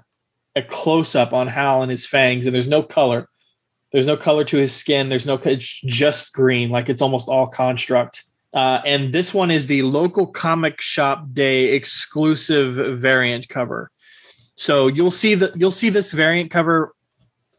[0.55, 3.27] a close up on Hal and his fangs, and there's no color.
[3.91, 5.09] There's no color to his skin.
[5.09, 8.23] There's no it's just green, like it's almost all construct.
[8.53, 13.89] Uh, and this one is the local comic shop day exclusive variant cover.
[14.55, 16.93] So you'll see that you'll see this variant cover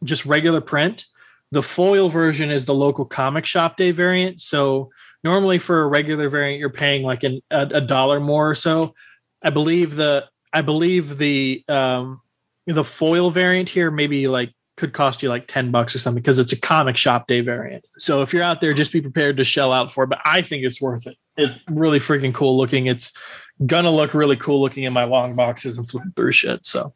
[0.05, 1.05] just regular print.
[1.51, 4.41] The foil version is the local comic shop day variant.
[4.41, 4.91] So
[5.25, 8.95] normally for a regular variant you're paying like an, a, a dollar more or so.
[9.43, 12.21] I believe the I believe the um,
[12.67, 16.39] the foil variant here maybe like could cost you like 10 bucks or something because
[16.39, 17.85] it's a comic shop day variant.
[17.99, 20.09] So if you're out there, just be prepared to shell out for it.
[20.09, 21.17] But I think it's worth it.
[21.37, 22.87] It's really freaking cool looking.
[22.87, 23.13] It's
[23.65, 26.65] gonna look really cool looking in my long boxes and flipping through shit.
[26.67, 26.93] So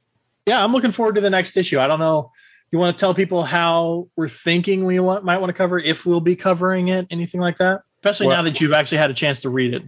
[0.46, 1.78] yeah, I'm looking forward to the next issue.
[1.78, 2.32] I don't know.
[2.70, 6.04] You want to tell people how we're thinking we want, might want to cover if
[6.04, 7.82] we'll be covering it, anything like that?
[7.98, 9.82] Especially well, now that you've actually had a chance to read it.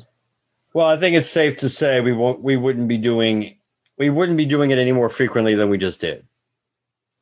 [0.72, 3.58] Well, I think it's safe to say we won't we wouldn't be doing
[4.00, 6.26] we wouldn't be doing it any more frequently than we just did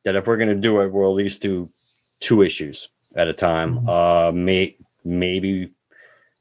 [0.04, 1.68] that if we're going to do it, we'll at least do
[2.20, 3.74] two issues at a time.
[3.74, 3.88] Mm-hmm.
[3.88, 5.72] Uh, may, maybe,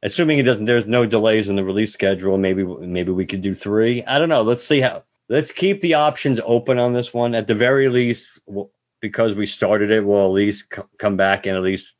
[0.03, 2.37] assuming it doesn't, there's no delays in the release schedule.
[2.37, 4.03] Maybe, maybe we could do three.
[4.03, 4.43] I don't know.
[4.43, 5.03] Let's see how.
[5.27, 7.33] Let's keep the options open on this one.
[7.33, 8.69] At the very least, we'll,
[9.01, 11.95] because we started it, we'll at least c- come back and at least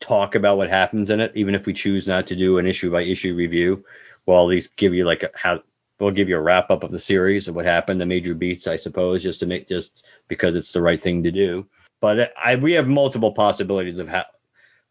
[0.00, 2.90] talk about what happens in it, even if we choose not to do an issue
[2.90, 3.84] by issue review.
[4.26, 5.62] We'll at least give you like a, how
[6.00, 8.66] we'll give you a wrap up of the series of what happened, the major beats,
[8.66, 11.66] I suppose, just to make just because it's the right thing to do.
[12.00, 14.24] But I, we have multiple possibilities of how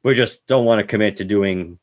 [0.03, 1.79] we just don't want to commit to doing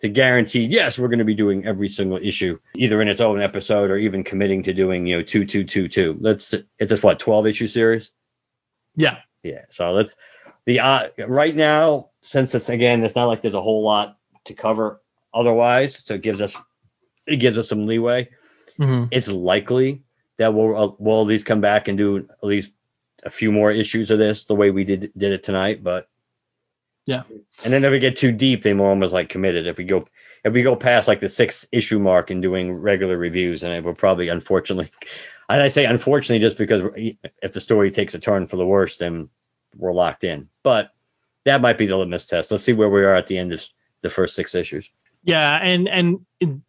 [0.00, 3.40] to guarantee yes we're going to be doing every single issue either in its own
[3.40, 6.16] episode or even committing to doing you know two two two two.
[6.20, 8.12] Let's it's a what 12 issue series?
[8.96, 9.18] Yeah.
[9.42, 10.14] Yeah so let's
[10.66, 14.54] the uh, right now since it's again it's not like there's a whole lot to
[14.54, 15.00] cover
[15.32, 16.56] otherwise so it gives us
[17.26, 18.28] it gives us some leeway.
[18.78, 19.08] Mm-hmm.
[19.10, 20.02] It's likely
[20.36, 22.74] that we'll uh, we'll at least come back and do at least
[23.22, 25.82] a few more issues of this the way we did did it tonight.
[25.82, 26.08] But
[27.06, 27.22] yeah,
[27.64, 29.66] and then if we get too deep, then we're almost like committed.
[29.66, 30.06] If we go
[30.44, 33.94] if we go past like the six issue mark and doing regular reviews, and we're
[33.94, 34.90] probably unfortunately,
[35.48, 36.82] and I say unfortunately just because
[37.42, 39.28] if the story takes a turn for the worse, then
[39.76, 40.48] we're locked in.
[40.62, 40.90] But
[41.44, 42.50] that might be the litmus test.
[42.50, 43.62] Let's see where we are at the end of
[44.00, 44.90] the first six issues.
[45.24, 46.20] Yeah, and and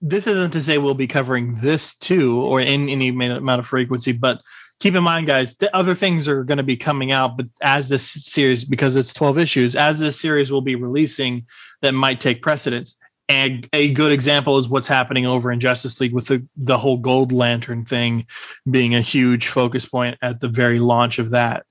[0.02, 4.14] this isn't to say we'll be covering this too or in any amount of frequency,
[4.14, 4.42] but
[4.80, 7.90] keep in mind, guys, the other things are going to be coming out, but as
[7.90, 11.46] this series, because it's 12 issues, as this series will be releasing,
[11.82, 12.98] that might take precedence.
[13.28, 16.98] And a good example is what's happening over in Justice League with the the whole
[16.98, 18.28] Gold Lantern thing
[18.70, 21.66] being a huge focus point at the very launch of that.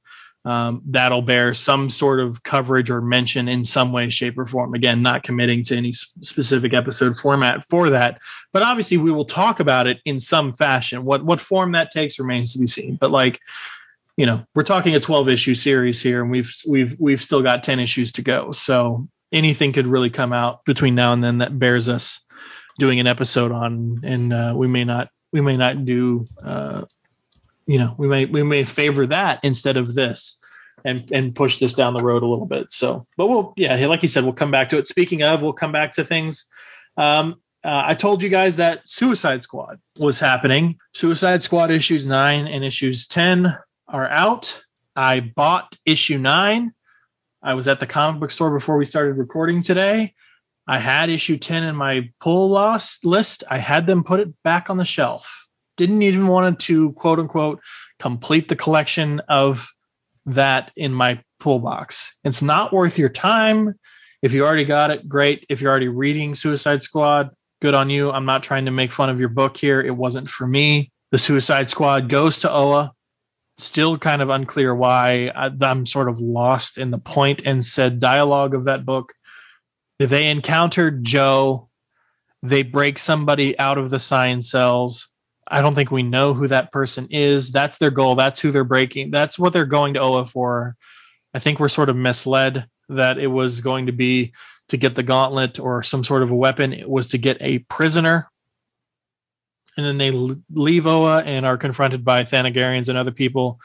[0.46, 4.74] Um, that'll bear some sort of coverage or mention in some way, shape, or form.
[4.74, 8.20] Again, not committing to any specific episode format for that,
[8.52, 11.04] but obviously we will talk about it in some fashion.
[11.04, 12.96] What what form that takes remains to be seen.
[13.00, 13.40] But like,
[14.18, 17.62] you know, we're talking a 12 issue series here, and we've we've we've still got
[17.62, 18.52] 10 issues to go.
[18.52, 22.20] So anything could really come out between now and then that bears us
[22.78, 26.26] doing an episode on, and uh, we may not we may not do.
[26.42, 26.82] Uh,
[27.66, 30.38] you know, we may we may favor that instead of this,
[30.84, 32.72] and and push this down the road a little bit.
[32.72, 34.86] So, but we'll yeah, like you said, we'll come back to it.
[34.86, 36.46] Speaking of, we'll come back to things.
[36.96, 40.78] Um, uh, I told you guys that Suicide Squad was happening.
[40.92, 43.56] Suicide Squad issues nine and issues ten
[43.88, 44.62] are out.
[44.94, 46.72] I bought issue nine.
[47.42, 50.14] I was at the comic book store before we started recording today.
[50.66, 53.44] I had issue 10 in my pull loss list.
[53.50, 55.43] I had them put it back on the shelf.
[55.76, 57.60] Didn't even want to quote unquote
[57.98, 59.68] complete the collection of
[60.26, 62.16] that in my pull box.
[62.24, 63.74] It's not worth your time.
[64.22, 65.44] If you already got it, great.
[65.48, 68.10] If you're already reading Suicide Squad, good on you.
[68.10, 69.80] I'm not trying to make fun of your book here.
[69.80, 70.90] It wasn't for me.
[71.10, 72.92] The Suicide Squad goes to Oa
[73.58, 78.00] still kind of unclear why I, am sort of lost in the point and said
[78.00, 79.12] dialogue of that book.
[79.98, 81.68] They encountered Jo.
[82.42, 85.06] They break somebody out of the sciencells.
[85.46, 87.52] I don't think we know who that person is.
[87.52, 88.14] That's their goal.
[88.14, 89.10] That's who they're breaking.
[89.10, 90.76] That's what they're going to Oa for.
[91.32, 94.32] I think we're sort of misled that it was going to be
[94.68, 96.72] to get the gauntlet or some sort of a weapon.
[96.72, 98.30] It was to get a prisoner
[99.76, 100.10] and then they
[100.52, 103.60] leave Oa and are confronted by Thanagarians and other people.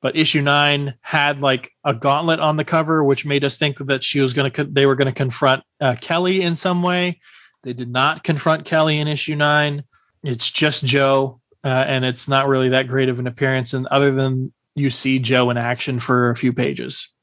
[0.00, 4.04] But issue nine had like a gauntlet on the cover, which made us think that
[4.04, 7.20] she was going to they were going to confront uh, Keli in some way.
[7.64, 9.82] They did not confront Keli in issue nine.
[10.22, 13.74] It's just Jo, uh, and it's not really that great of an appearance.
[13.74, 17.14] And other than you see Jo in action for a few pages,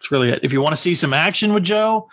[0.00, 0.40] it's really it.
[0.42, 2.08] If you want to see some action with Jo,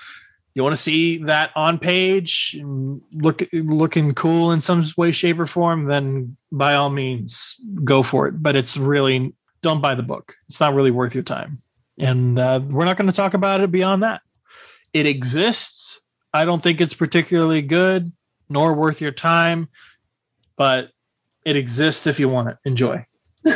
[0.53, 5.47] you want to see that on page look looking cool in some way shape or
[5.47, 8.41] form then by all means go for it.
[8.41, 10.35] But it's really don't buy the book.
[10.49, 11.59] It's not really worth your time.
[11.97, 14.21] And uh, we're not going to talk about it beyond that.
[14.93, 16.01] It exists.
[16.33, 18.11] I don't think it's particularly good
[18.49, 19.69] nor worth your time
[20.61, 20.91] but
[21.43, 22.57] it exists if you want it.
[22.65, 23.03] Enjoy.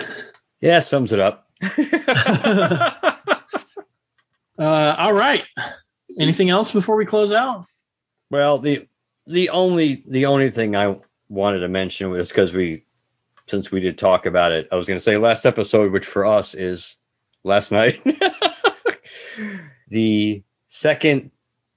[0.61, 1.47] Yeah sums it up.
[4.57, 5.43] Uh, all right.
[6.17, 7.65] Anything else before we close out?
[8.31, 8.87] Well, the
[9.27, 10.97] the only the only thing I
[11.27, 12.85] wanted to mention was because we
[13.47, 16.25] since we did talk about it, I was going to say last episode, which for
[16.25, 16.95] us is
[17.43, 17.99] last night.
[19.89, 21.31] the second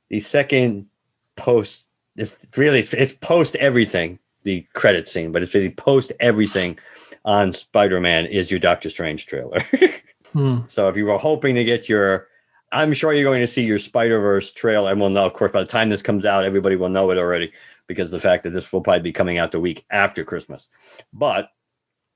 [0.09, 0.87] the second
[1.35, 1.85] post
[2.17, 6.79] is really it's post everything the credit scene, but it's really post everything
[7.25, 9.61] on Spider-Man is your Doctor Strange trailer.
[10.33, 10.61] hmm.
[10.67, 12.29] So if you were hoping to get your
[12.71, 15.53] I'm sure you're going to see your Spider Verse trailer, and we'll know, of course,
[15.53, 17.53] by the time this comes out, everybody will know it already
[17.87, 20.69] because the fact that this will probably be coming out the week after Christmas.
[21.13, 21.49] But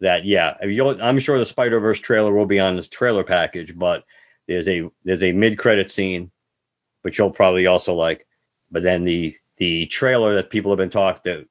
[0.00, 4.04] that, yeah, I'm sure the Spider Verse trailer will be on this trailer package, but
[4.46, 6.30] there's a there's a mid credit scene,
[7.00, 8.26] which you'll probably also like.
[8.70, 11.46] But then the the trailer that people have been talk that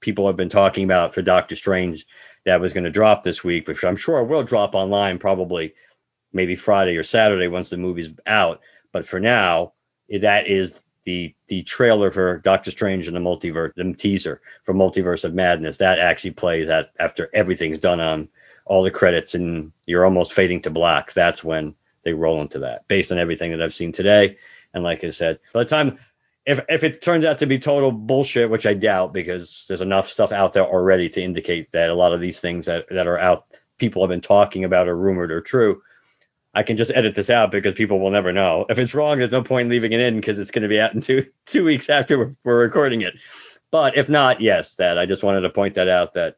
[0.00, 2.06] people have been talking about for Doctor Strange
[2.44, 5.74] that was going to drop this week, which I'm sure will drop online probably
[6.32, 8.60] maybe Friday or Saturday once the movie's out.
[8.92, 9.72] But for now,
[10.20, 15.24] that is the the trailer for Doctor Strange and the Multiverse, the teaser for Multiverse
[15.24, 15.78] of Madness.
[15.78, 18.28] That actually plays at after everything's done on
[18.66, 21.12] all the credits and you're almost fading to black.
[21.12, 24.38] That's when they roll into that, based on everything that I've seen today.
[24.72, 25.98] And like I said, by the time
[26.46, 30.08] if if it turns out to be total bullshit, which I doubt, because there's enough
[30.08, 33.18] stuff out there already to indicate that a lot of these things that that are
[33.18, 33.46] out,
[33.78, 35.82] people have been talking about or rumored or true.
[36.56, 38.66] I can just edit this out because people will never know.
[38.68, 40.94] If it's wrong, there's no point leaving it in because it's going to be out
[40.94, 43.14] in two two weeks after we're, we're, recording it.
[43.70, 46.36] But if not, yes, that I just wanted to point that out that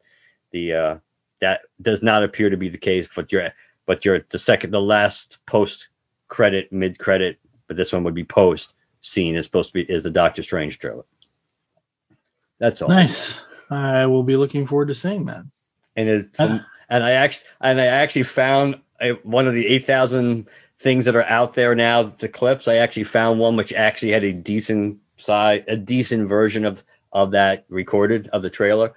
[0.51, 0.97] the uh,
[1.39, 3.09] that does not appear to be the case.
[3.13, 3.51] But you're
[3.85, 5.89] but you're the second, the last post
[6.29, 8.73] credit, mid credit, but this one would be post
[9.07, 11.03] scene is supposed to be is the Doctor Strange trailer.
[12.59, 12.89] That's all.
[12.89, 13.39] Nice.
[13.69, 15.43] I will be looking forward to seeing that.
[15.95, 16.59] And it, uh-huh.
[16.89, 20.47] and I actually and I actually found I, one of the 8,000
[20.79, 24.23] things that are out there now, the clips, I actually found one which actually had
[24.23, 28.93] a decent size, a decent version of of that recorded of the trailer.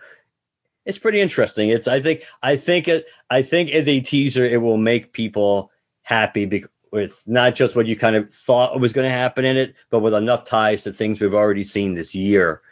[0.85, 1.71] It's pretty interesting.
[1.71, 5.71] It's I think I think it I think as a teaser it will make people
[6.03, 6.47] happy.
[6.47, 9.75] Because, with not just what you kind of thought was going to happen in it,
[9.91, 12.63] but with enough ties to things we've already seen this year,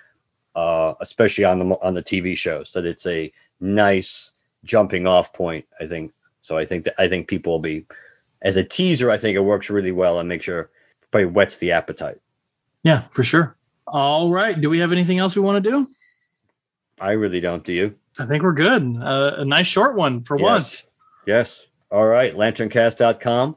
[0.57, 4.33] uh, especially on the on the TV show, so that it's a nice
[4.65, 5.67] jumping off point.
[5.81, 6.13] I think
[6.43, 6.59] so.
[6.59, 7.87] I think that I think people will be
[8.43, 9.11] as a teaser.
[9.11, 10.71] I think it works really well and makes sure
[11.11, 12.21] probably whets the appetite.
[12.83, 13.57] Yeah, for sure.
[13.87, 14.61] All right.
[14.61, 15.87] Do we have anything else we want to do?
[17.01, 17.65] I really don't.
[17.65, 17.95] Do you?
[18.19, 18.83] I think we're good.
[19.01, 20.45] Uh, a nice short one for yes.
[20.45, 20.87] once.
[21.27, 21.67] Yes.
[21.91, 22.35] All right.
[22.35, 23.57] Lanterncast.com.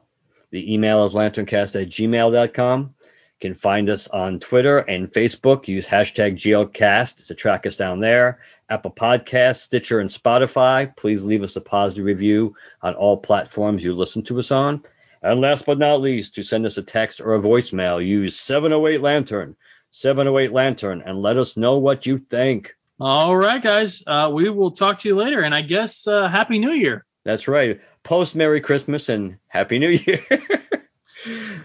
[0.52, 2.80] The email is lanterncast at gmail.com.
[3.00, 5.66] You can find us on Twitter and Facebook.
[5.66, 8.40] Use hashtag GLCast to track us down there.
[8.68, 10.94] Apple Podcasts, Stitcher, and Spotify.
[10.94, 14.82] Please leave us a positive review on all platforms you listen to us on.
[15.22, 19.00] And last but not least, to send us a text or a voicemail, use 708
[19.00, 19.56] Lantern,
[19.90, 22.74] 708 Lantern, and let us know what you think.
[23.00, 24.02] All right, guys.
[24.06, 25.40] Uh, we will talk to you later.
[25.40, 27.06] And I guess uh, Happy New Year.
[27.24, 27.80] That's right.
[28.02, 30.20] Post Merry Christmas and Happy New Year.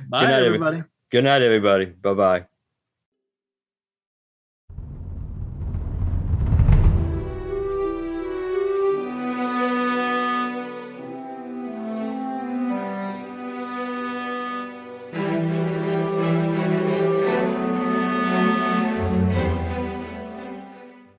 [0.09, 0.83] Bye, night, everybody.
[1.11, 1.85] Good night, everybody.
[1.85, 2.45] Bye bye.